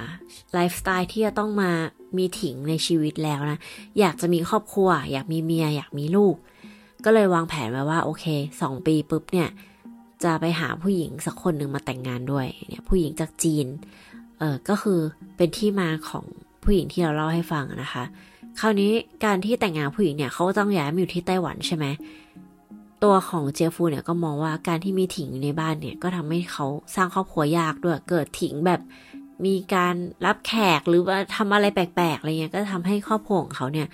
[0.54, 1.72] ไลฟ์สไตล์ที่จะต้องมา
[2.18, 3.60] มีถิงในชีวิตแล้วนะ
[4.00, 6.36] อยากจะมีครอบครัว อยากมีเมีย อยากมีลูก
[7.06, 8.26] ก็เลยวางแผนไว้ว่าโอเค
[8.62, 9.48] สองปีปุ๊บเนี่ย
[10.24, 13.68] จะไปหาผู้หญิงสักคนหนึ่งมาแต่งงานด้วยเนี่ยผู้หญิงจากจีน
[14.40, 15.00] เออก็คือ
[15.38, 16.26] เป็นที่มาของ
[16.64, 18.04] ผู้หญิงที่เราเล่าให้ฟังนะคะ
[18.60, 18.92] คราวนี้
[19.26, 21.86] การที่แต่งงานผู้หญิงเนี่ยเขาต้องย้ายมาอยู่ที่ไต้หวันใช่ไหม
[23.04, 28.82] ตัวของเจฟูเนี่ยก็มองว่าการที่มีถิงอยู่ในบ้านเนี่ยก็ทำให้เขาสร้างครอบครัวยากด้วยเกิดถิงแบบ
[29.46, 33.88] มีการรับแขกหรือว่าทำอะไรแปลกๆอะไรเงี้ยก็ทำให้ครอบครัวของเขาเนี่ย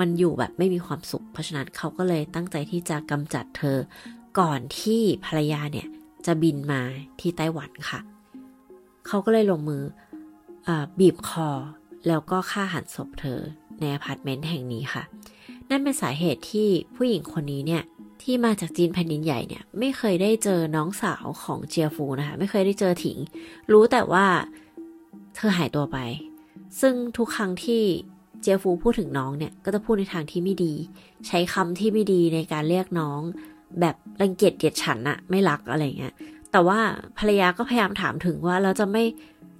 [0.00, 3.78] มันอยู่แบบไม่มีความสุข เพราะฉะนั้นเขาก็เลยตั้งใจที่จะกำจัดเธอ
[4.38, 5.88] ก่อนที่ภรรยาเนี่ย
[6.26, 6.80] จะบินมา
[7.20, 8.00] ที่ไต้หวันค่ะ
[9.06, 9.82] เขาก็เลยลงมื
[10.66, 10.68] อ
[10.98, 11.48] บีบคอ
[12.08, 13.40] แล้วก็ฆ่าหั่นศพเธอ
[13.80, 15.02] ในอพาร์ตเมนต์แห่งนี้ค่ะ
[15.70, 17.82] นั่นเป็นสาเหตุที่ผู้หญิงคนนี้เนี่ย
[18.22, 23.18] ที่มาจากจีนแผ่นดินใหญ่เนี่ยไม่เคยได้เจอน้องสาวของเจียฟูนะคะ ไม่เคยได้เจอถิง
[23.72, 24.26] รู้แต่ว่า
[25.34, 25.98] เธอหายตัวไป
[26.80, 27.82] ซึ่งทุกครั้งที่
[28.40, 30.74] เจียฟูพูดถึงน้องเนี่ยก็จะพูดในทางที่ไม่ดี
[31.26, 33.20] ใช้คำที่ไม่ดีในการเรียกน้อง
[33.80, 36.14] แบบรังเกียจเกียดฉันอะไม่รักอะไรเงี้ย
[36.52, 36.78] แต่ว่า
[37.18, 39.04] ภรรยาก็พยายามถามถึงว่าเราจะไม่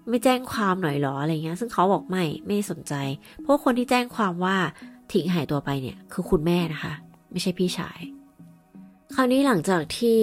[0.08, 2.94] ไม่แจ้งความหน่อยหรออะไรเงี้ย ซึ่งเขาบอกไม่ไม่สนใจ
[3.42, 4.56] เพราะคนที่แจ้งความว่า
[5.12, 6.92] ถิงหายตัวไปเนี่ย คือคุณแม่นะคะ
[7.32, 7.98] ไม่ใช่พี่ชาย
[9.14, 10.18] คราวนี้หลังจากที่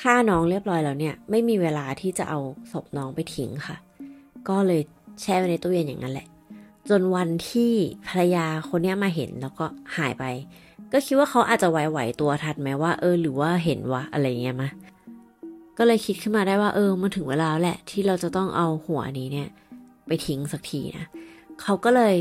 [0.00, 2.38] ฆ่าน้องเรียบร้อยแล้วเนี่ย ไม่มีเวลาที่จะเอา
[2.72, 3.76] ศพน้องไปทิ้งค่ะ
[4.48, 4.80] ก็เลย
[5.20, 6.28] แช่ไว้ในตู้เย็นอย่างนั้นแหละ
[6.88, 7.72] จนวันที่
[8.08, 9.66] ภรรยาคนนี้มาเห็นแล้วก็
[9.96, 10.24] หายไป
[10.92, 14.68] ก็คิดว่าเขาอาจจะไหวๆตัวทันไหมว่า เออ หรือว่าเห็นวะอะไรเงี้ยมา
[15.78, 19.48] ก็เลยคิดขึ้นมาได้ว่า เออมันถึงเวลาแหละ ที่เราจะต้องเอาหัวนี้เนี่ย
[20.06, 21.06] ไปทิ้งสักทีนะ
[21.62, 22.14] เขาก็เลย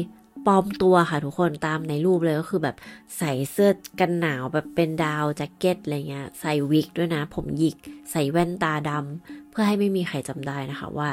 [0.45, 2.75] ปลอมตัวค่ะทุกคนตามในรูปเลยก็คือแบบ
[3.17, 7.77] ใส่เสื้อกันหนาวแบบเป็นดาวแจ็คเก็ตอะไรเงี้ยใส่วิกด้วยนะ ผมหยิก
[8.11, 11.09] ใส่แว่นตาดำเพื่อให้ไม่มีใครจำได้นะคะว่า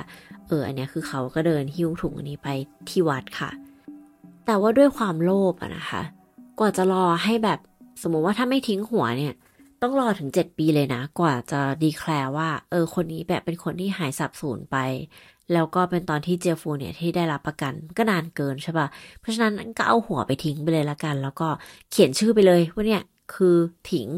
[0.48, 2.48] เอออันนี้คือเขาก็เดินหิ้วถุงอันนี้ไป
[2.88, 3.50] ที่วัดค่ะ
[4.46, 6.02] แต่ว่าด้วยความโลภอะนะคะ
[6.58, 7.58] กว่าจะรอให้แบบ
[8.02, 9.34] สมมติว่าถ้าไม่ทิ้งหัวเนี่ย
[9.82, 14.76] ต้องรอถึงเจ็ดปีเลยนะ กว่าจะดีแคลร์ว่า เออ คนนี้แบบเป็นคนที่หายสับสูญไป
[15.52, 18.86] แล้วก็เป็นตอนที่เจฟูเนี่ยที่ได้รับประกันก็นานเกินใช่ปะ่ะ
[19.20, 21.48] เพราะฉะนั้นก็เอาหัวไปทิ้งไปเลยละกัน แล้วก็
[21.90, 23.02] เขียนชื่อไปเลยว่าเนี่ย
[23.34, 23.56] คือ
[23.90, 24.08] ถิง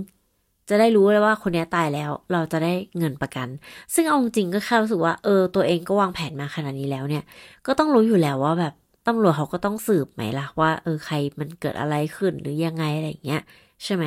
[0.68, 3.48] จะได้รู้เลยว่าคนนี้ตายแล้วเราจะได้เงินประกัน
[3.94, 7.24] ซึ่งเอาจริงก็แค่รู้สึกว่าเออตัวเองก็วางแผนมาขนาดนี้แล้วเนี่ย
[7.66, 8.74] ก็ต้องรู้อยู่แล้วว่าแบบ
[9.06, 13.42] ตำรวจเขาก็ต้องสืบไหมล่ะว่าเออใครมันเกิดอะไรขึ้นหรือยังไงอะไรอย่างเงี้ย
[13.84, 14.04] ใช่ไหม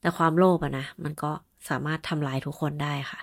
[0.00, 1.30] แต่ความโลภอะนะมันก็
[1.68, 3.20] สามารถทำลายทุกคนได้ค่ะ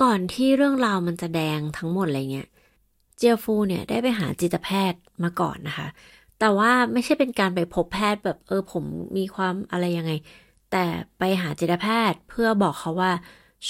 [0.00, 2.48] ก่อนที่เรื่องราวมันจะแดงทั้งหมดอะไรเงี้ย
[3.16, 5.88] เจียฟูเนี่ยได้ไปหาจิตแพทย์มาก่อนนะคะ
[6.38, 8.84] แต่ว่าไม่ใช่เป็นการไปพบแพทย์แบบเออผม
[9.16, 10.12] มีความอะไรยังไง
[10.72, 10.84] แต่
[11.18, 13.12] ไปหาจิตแพทย์เพื่อบอกเขาว่า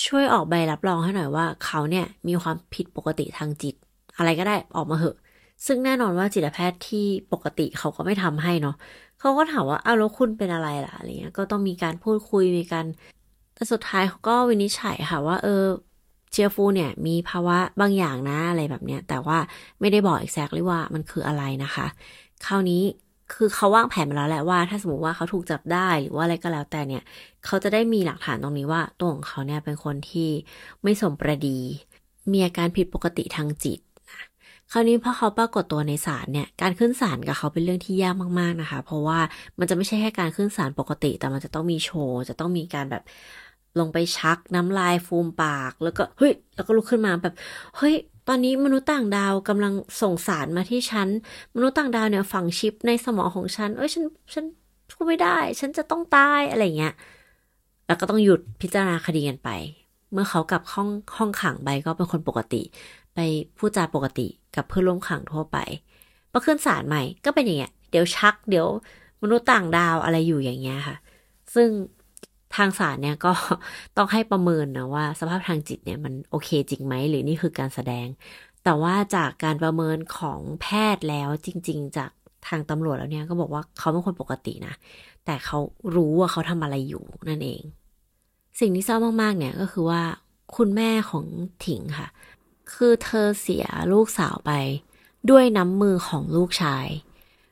[0.05, 3.75] ช่วยออกใบรับรองให้หน่อยว่า เขาเนี่ยมีความผิดปกติทางจิต
[4.17, 5.17] อะไรก็ได้ออกมาเหอะ
[5.67, 8.77] ซึ่งแน่นอนว่าจิตแพทย์ที่ปกติเขาก็ไม่ทำให้เนาะ
[9.21, 12.87] เขาก็ถามว่าเอ้าแล้วคุณเป็นอะไรล่ะอะไรเงี้ยก็ต้องมีการพูดคุยมีการ
[13.55, 15.65] แต่สุดท้ายเขาก็วินิจฉัยค่ะว่า เออ
[16.31, 19.39] เชียฟูเนี่ยมีภาวะบางอย่างนะอะไรแบบเนี้ย แต่ว่า
[19.81, 21.87] ไม่ได้บอก exactly ว่ามันคืออะไรนะคะ
[22.47, 22.83] คราวนี้
[23.33, 27.03] คือเขาวางแผนมาแล้วแหละว่า ถ้าสมมติว่าเขาถูกจับได้หรือว่าอะไรก็แล้วแต่เนี่ย
[27.45, 30.29] เขาจะได้มีหลักฐานตรงนี้ว่า ตัวของเขาเนี่ยเป็นคนที่
[30.83, 31.59] ไม่สมประดี
[32.33, 33.79] มีอาการผิดปกติทางจิต
[34.73, 39.19] คราวนี้พอเขาปรากฏตัวในศาลเนี่ย การขึ้นศาลกับเขาเป็นเรื่องที่ยากมากๆนะคะ เพราะว่า
[39.59, 43.03] มันจะไม่ใช่แค่การขึ้นศาลปกติ แต่มันจะต้องมีโชว์ จะต้องมีการแบบ
[43.79, 47.35] ลงไปชักน้ำลายฟูมปาก แล้วก็เฮ้ย แล้วก็ลุกขึ้นมาแบบ
[47.77, 47.95] เฮ้ย
[48.29, 51.09] ตอนนี้มนุษย์ต่างดาวกำลังส่งสารมาที่ฉัน
[51.55, 54.05] มนุษย์ต่างดาวเนี่ยฝังชิปในสมองของฉัน เอ้ยฉัน
[54.35, 54.45] ฉัน
[54.91, 56.95] พูดไม่ได้ ฉันจะต้องตายอะไรเงี้ย
[57.87, 59.49] แล้วก็ต้องหยุดพิจารณาคดีกันไป
[60.13, 62.63] เมื่อเขากลับห้องห้องขังไปก็เป็นคนปกติ
[63.15, 63.19] ไป
[63.59, 64.27] พูดจาปกติ
[64.57, 65.59] กับเพื่อนร่วมขังทั่วไป
[66.31, 68.67] พอขึ้นศาลใหม่ก็เป็นอย่างเงี้ย เดี๋ยวชัก เดี๋ยว
[69.23, 70.97] มนุษย์ต่างดาวอะไรอยู่อย่างเงี้ยค่ะ
[71.55, 71.69] ซึ่ง
[72.57, 73.33] ทางศาลเนี่ยก็
[73.97, 78.07] ต้องให้ประเมินนะว่า สภาพทางจิตเนี่ยมันโอเคจริงไหมหรือนี่คือการแสดง
[78.65, 82.11] แต่ว่าจากการประเมินของแพทย์แล้วจริง ๆ จาก
[82.49, 84.75] ทางตำรวจแล้วเนี่ยก็บอกว่าเขาเป็นคนปกตินะ
[85.25, 85.59] แต่เขา
[85.97, 87.63] รู้ว่าเขาทำอะไรอยู่นั่นเอง
[88.61, 90.03] สิ่งที่เศร้ามากๆเนี่ยก็คือว่า
[90.57, 91.25] คุณแม่ของ
[91.67, 92.09] ถิงค่ะ
[92.73, 94.53] คือเธอเสียลูกสาวไป
[95.31, 96.87] ด้วยน้ำมือของลูกชาย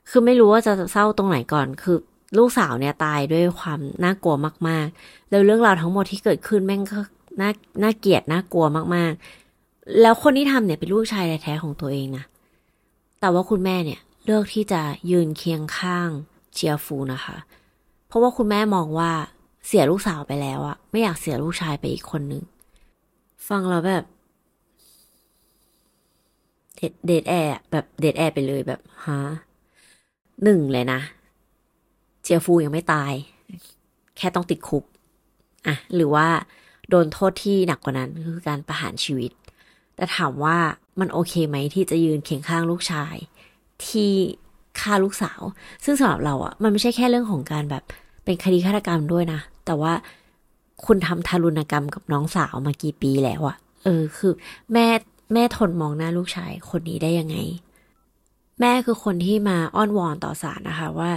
[0.09, 1.97] คือไม่รู้ว่าจะเศร้าตรงไหนก่อน คือ
[2.37, 4.35] ลูกสาวเนี่ยตายด้วยความน่ากลัว
[4.67, 6.99] มากๆ แล้วเรื่องราวทั้งหมดที่เกิดขึ้นแม่งก็
[7.41, 7.51] น่า
[7.83, 12.23] น่าเกลียดน่ากลัวมากๆ แล้วคนที่ทำเนี่ยเป็นลูกชายแท้ๆของตัวเองนะ
[13.19, 14.81] แต่ว่าคุณแม่เนี่ยเลือกที่จะ
[15.11, 16.09] ยืนเคียงข้าง
[16.53, 17.37] เจียร์ฟูนะคะ
[18.07, 19.11] เพราะว่าคุณแม่มองว่า
[19.67, 22.43] เสียลูกสาวไปแล้วอะไม่อยากเสียลูกชายไปอีกคนนึง
[23.47, 24.03] ฟังแล้วแบบ
[27.05, 29.19] เดทแอร์แบบเดทแอร์ไปเลยแบบฮะ
[30.43, 30.99] หนึ่งเลยนะ
[32.21, 33.13] เจียฟูยังไม่ตาย
[34.17, 34.83] แค่ต้องติดคุก
[35.67, 36.27] อะ หรือว่า
[36.89, 39.31] โดนโทษที่หนักกว่านั้นคือการประหารชีวิต
[39.95, 40.57] แต่ถามว่า
[40.99, 43.15] มันโอเคไหมที่จะยืนเคียงข้างลูกชาย
[43.85, 44.11] ที่
[44.79, 45.41] ฆ่าลูกสาว
[45.85, 47.83] ซึ่งสำหรับเราอะ่ะ มันไม่ใช่แค่เรื่องของการแบบ
[48.23, 49.93] เป็นคดีฆาตกรรมด้วยนะ แต่ว่า
[50.85, 54.33] คุณทำทารุณกรรมกับน้องสาวมากี่ปีแล้วอะ่ะ เออ คือ
[54.73, 54.87] แม่
[55.33, 57.37] แม่ทนมองหน้าลูกชายคนนี้ได้ยังไง
[58.59, 61.11] แม่คือคนที่มาอ้อนวอนต่อศาลนะคะว่า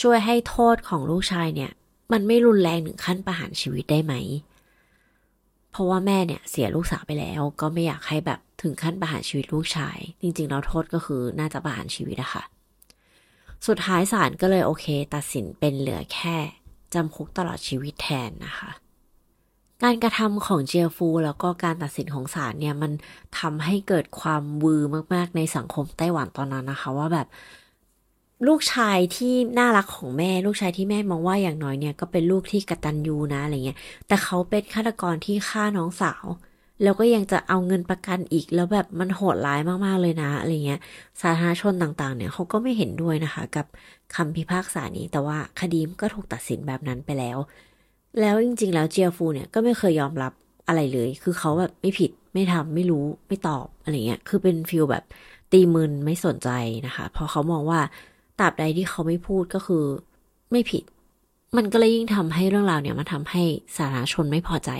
[0.00, 1.70] ช่วยให้โทษของลูกชายเนี่ย
[2.12, 4.14] มันไม่รุนแรงถึงขั้นประหารชีวิตได้ไหม
[5.70, 12.42] เพราะว่าแม่เนี่ยเสียลูกสาวไปแล้ว ก็ไม่อยากให้แบบถึงขั้นประหารชีวิตลูกชาย จริงๆแล้วโทษก็คือน่าจะประหารชีวิตอะคะ
[13.66, 16.36] สุดท้ายศาลก็เลยโอเค ตัดสินเป็นเหลือแค่
[16.94, 18.70] จำคุกตลอดชีวิตแทนนะคะ
[19.82, 22.92] การกระทำของเจียฟู แล้วก็การตัดสินของศาลเนี่ยมัน
[23.38, 24.82] ทำให้เกิดความวือ
[25.14, 27.26] มาก ๆ ในสังคมไต้หวันตอนนั้นนะคะ ว่าแบบ
[28.46, 36.24] ลูกชายที่น่ารักของแม่ ลูกชายที่แม่มองว่าอย่างน้อยเนี่ย ก็เป็นลูกที่กตัญญูนะอะไรเงี้ย แต่เขาเป็นฆาตกรที่ฆ่าน้องสาว
[36.82, 40.80] แล้วก็ยังจะเอาเงินประกันอีกแล้วแบบมันโหดร้ายมากๆเลยนะอะไรเงี้ย
[41.20, 43.66] สาธารณชนต่างๆ เนี่ยเขาก็ไม่เห็นด้วยนะคะ กับ
[44.14, 47.38] คำพิพากษานี้ แต่ว่าคดีมก็ถูกตัดสินแบบนั้นไปแล้ว
[48.20, 50.32] แล้วจริง ๆ แล้วเจียฟูเนี่ยก็ไม่เคยยอมรับ
[50.66, 55.04] อะไรเลย คือเขาแบบไม่ผิดไม่ทำไม่รู้ไม่ตอบอะไรเงี้ย คือเป็นฟิลแบบ
[55.52, 56.48] ตีมืนไม่สนใจ
[56.86, 57.80] นะคะเพราะเขามองว่า
[58.40, 59.84] ตราบใดที่เขาไม่พูดก็คือ
[60.50, 60.82] ไม่ผิด
[61.56, 63.42] มันก็เลยยิ่งทำให้เรื่องราวเนี่ยมาทำให้
[63.76, 64.70] สาธารณชนไม่พอใจ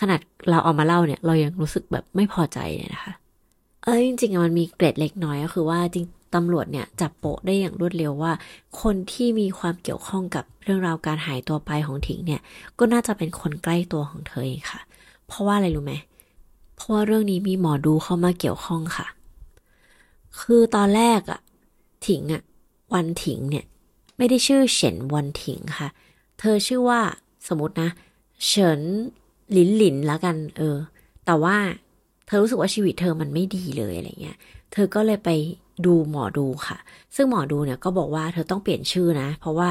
[0.00, 3.12] ขนาดเราเอามาเล่าเนี่ย เรายังรู้สึกแบบไม่พอใจเลยนะคะ
[3.84, 8.32] เออจริงๆมันมีเกร็ดเล็กน้อยก็คือว่าจริง ตำรวจเนี่ยจับโปะได้อย่างรวดเร็วว่า
[8.80, 12.40] คนที่มีความเกี่ยวข้องกับเรื่องราวการหายตัวไปของถิงเนี่ย
[12.78, 14.80] ก็น่าจะเป็นคนใกล้ตัวของเธอเองค่ะ
[15.26, 15.94] เพราะว่าอะไรรู้ไหม
[16.76, 19.06] เพราะว่าเรื่องนี้มีหมอดูเข้ามาเกี่ยวข้องค่ะ
[20.40, 21.40] คือตอนแรกอะ
[22.06, 22.42] ถิงอะ
[22.94, 23.64] วันถิงเนี่ย
[24.16, 25.88] ไม่ได้ชื่อเฉินวันถิงค่ะ
[26.38, 27.00] เธอชื่อว่า
[27.48, 27.90] สมมตินะ
[28.46, 28.80] เฉิน
[29.52, 30.76] หลินหลินแล้วกัน เออ
[31.26, 31.56] แต่ว่า
[32.26, 34.36] เธอรู้สึกว่าชีวิตเธอมันไม่ดีเลยอะไรเงี้ย
[34.72, 35.30] เธอก็เลยไป
[35.86, 36.78] ดูหมอดูค่ะ
[37.16, 39.70] ซึ่งหมอดูเนี่ยก็บอกว่าเธอต้องเปลี่ยนชื่อนะ เพราะว่า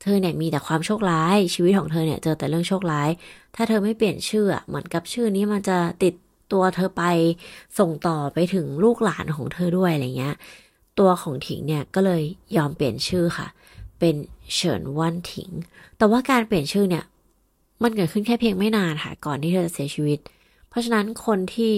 [0.00, 3.08] เธอเนี่ยมีแต่ความโชคร้าย ชีวิตของเธอเนี่ยเจอแต่เรื่องโชคร้าย
[3.54, 6.14] ถ้าเธอไม่เปลี่ยนชื่อเหมือนกับชื่อนี้มันจะติด
[6.52, 7.04] ตัวเธอไป
[7.78, 10.34] ส่งต่อไปถึงลูกหลานของเธอด้วยอะไรเงี้ย
[10.98, 12.22] ตัวของถิงเนี่ยก็เลย
[12.56, 13.48] ยอมเปลี่ยนชื่อค่ะ
[13.98, 14.14] เป็น
[14.54, 15.50] เฉินวันถิง
[15.98, 17.04] แต่ว่าการเปลี่ยนชื่อเนี่ย
[17.82, 20.18] มันเกิดขึ้นแค่เพียงไม่นานค่ะก่อนที่เธอจะเสียชีวิต
[20.68, 21.74] เพราะฉะนั้นคนที่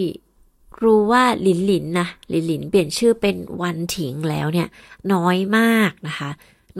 [0.83, 4.69] รู้ว่าหลินหลินนะหลินหลินเปลี่ยนชื่อเป็นวันถิงแล้วเนี่ย
[5.13, 6.31] น้อยมากนะคะ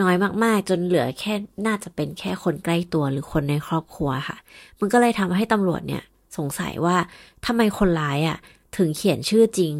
[0.01, 1.33] น้อยมากๆ จนเหลือแค่
[1.65, 4.37] น่าจะเป็นแค่คนใกล้ตัวหรือคนในครอบครัวค่ะ
[4.79, 6.03] มันก็เลยทำให้ตำรวจเนี่ย
[6.37, 6.97] สงสัยว่า
[7.45, 8.37] ทำไมคนร้ายอะ่ะ
[8.77, 9.73] ถึงเขียนชื่อจริง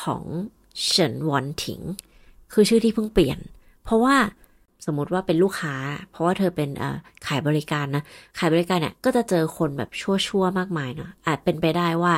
[0.00, 0.22] ของ
[0.86, 1.80] เฉินวอนถิง
[2.52, 3.38] คือชื่อที่เพิ่งเปลี่ยน
[3.84, 4.16] เพราะว่า
[4.86, 5.74] สมมติว่าเป็นลูกค้า
[6.10, 6.68] เพราะว่าเธอเป็น
[7.26, 8.02] ขายบริการนะ
[8.38, 12.14] ขายบริการเนี่ยก็จะเจอคนแบบชั่วๆมากมายเนาะอาจเป็นไปได้ว่า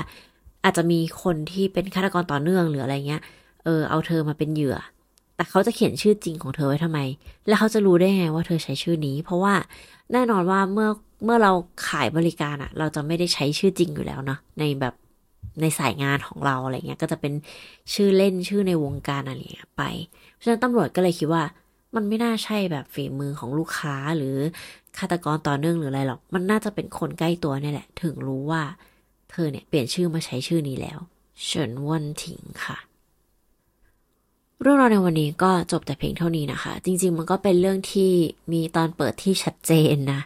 [0.66, 3.22] อาจจะมีคนที่เป็นฆาตกรต่อเนื่องหรืออะไรเงี้ย
[3.64, 4.76] เออเอาเธอมาเป็นเหยื่อ
[5.36, 7.00] แต่เขาจะเขียนชื่อจริงของเธอไว้ทำไม
[7.46, 9.54] แล้วเขาจะรู้ได้ไงว่าเธอใช้ชื่อนี้ เพราะว่า
[10.12, 10.88] แน่นอนว่าเมื่อ
[11.24, 11.52] เมื่อเรา
[11.88, 14.94] ขายบริการอะเราจะไม่ได้ใช้ชื่อจริงอยู่แล้วเนาะในแบบ
[15.60, 17.32] ในสายงานของเราอะไรเงี้ย ก็จะเป็น
[17.94, 19.82] ชื่อเล่นชื่อในวงการอะไรเงี้ยไป
[20.32, 21.42] เพราะฉะนั้นตำรวจก็เลยคิดว่า
[21.94, 24.36] มันไม่น่าใช่แบบฝีมือของลูกค้าหรือ
[24.98, 28.62] ฆาตกรต่อเนื่องหรืออะไรหรอก มันน่าจะเป็นคนใกล้ตัวนี่แหละ ถึงรู้ว่า
[29.36, 30.98] เธอเนี่ยเปลี่ยนชื่อมาใช้ชื่อนี้แล้ว
[31.44, 32.76] เฉินวันถิงค่ะ
[34.60, 38.12] เรื่องราวในวันนี้ก็จบแต่เพียงเท่านี้นะคะ จริง ๆ มันก็เป็นเรื่องที่
[38.52, 40.20] มีตอนเปิดที่ชัดเจนนะ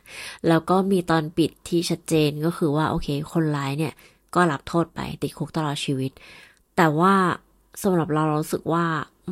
[0.48, 3.92] แล้วก็มีตอนปิดที่ชัดเจนก็คือว่าโอเค คนร้ายเนี่ย
[4.34, 6.12] ก็รับโทษไปติดคุกตลอดชีวิต
[6.76, 7.14] แต่ว่า
[7.82, 8.84] สำหรับเราเราสึกว่า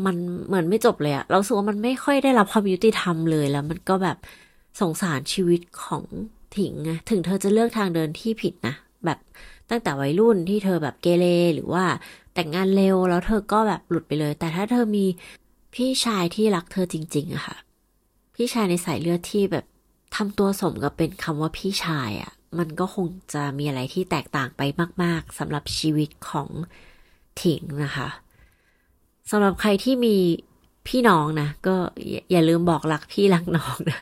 [0.05, 0.17] มัน
[0.47, 4.17] เหมือนไม่จบเลยอะเราสึกว่ามันไม่ค่อยได้รับความยุติธรรมเลยแล้วมันก็แบบ
[4.81, 6.03] สงสารชีวิตของ
[6.57, 8.75] ถิงไงถึงเธอจะเลือกทางเดินที่ผิดนะ
[9.05, 9.19] แบบ
[9.71, 11.85] ตั้งแต่วัยรุ่นที่เธอแบบเกเรหรือว่า
[12.35, 15.07] แต่งงานเร็วแล้วเธอก็แบบหลุดไปเลย แต่ถ้าเธอมี
[15.75, 17.57] พี่ชายที่รักเธอจริงๆอะค่ะ
[18.35, 19.65] พี่ชายในสายเลือดที่แบบ
[20.17, 24.63] ทำตัวสมกับเป็นคำว่าพี่ชายอะมันก็คงจะมีอะไรที่แตกต่างไป
[25.03, 26.49] มาก ๆสำหรับชีวิตของ
[27.43, 28.09] ถิงนะคะ
[29.31, 30.17] สำหรับใครที่มี
[30.89, 31.75] พี่น้องนะก็
[32.33, 33.99] อย่าลืมบอกรักพี่รักน้องนะ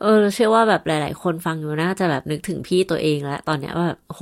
[0.00, 4.20] เออเชื่อว่าแบบหลาย ๆ คนฟังอยู่น่าจะแบบนึกถึงพี่ตัวเองแล้ว ตอนเนี้ยว่าแบบโห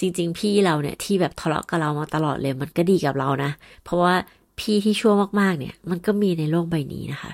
[0.00, 3.50] จริง ๆ พี่เราเนี่ยที่แบบทะเลาะกับเรามาตลอดเลยมันก็ดีกับเรานะ
[3.84, 4.14] เพราะว่า
[4.60, 7.32] พี่ที่ชั่วมาก ๆ เนี่ย มันก็มีในโลกใบนี้นะคะ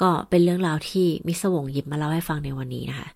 [0.00, 3.08] ก็เป็นเรื่องราวที่มิสวงหยิบมาเล่าให้ฟังในวันนี้นะคะ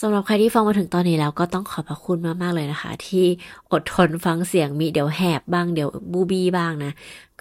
[0.00, 3.24] สำหรับใครที่ฟังมาถึงตอนนี้แล้วก็ต้องขอบพระคุณมาก ๆ เลยนะคะ ที่
[3.72, 6.92] อดทนฟังเสียงมีเดี๋ยวแหบบ้างเดี๋ยวบูบี้บ้างนะ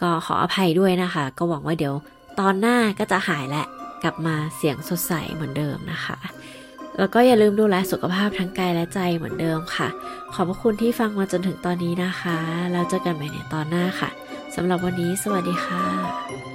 [0.01, 1.93] ก็ขออภัยด้วยนะคะ ก็หวังว่าเดี๋ยว
[2.39, 3.63] ตอนหน้าก็จะหายและ
[4.03, 6.17] กลับมาเสียงสดใสเหมือนเดิมนะคะ
[6.99, 9.87] แล้วก็อย่าลืมดูแลสุขภาพทั้งกายและใจเหมือนเดิมค่ะ
[10.33, 12.37] ขอบพระคุณที่ฟังมาจนถึงตอนนี้นะคะ
[12.71, 14.09] แล้วเจอกันใหม่ในตอนหน้าค่ะ
[14.55, 16.52] สำหรับวันนี้สวัสดีค่ะ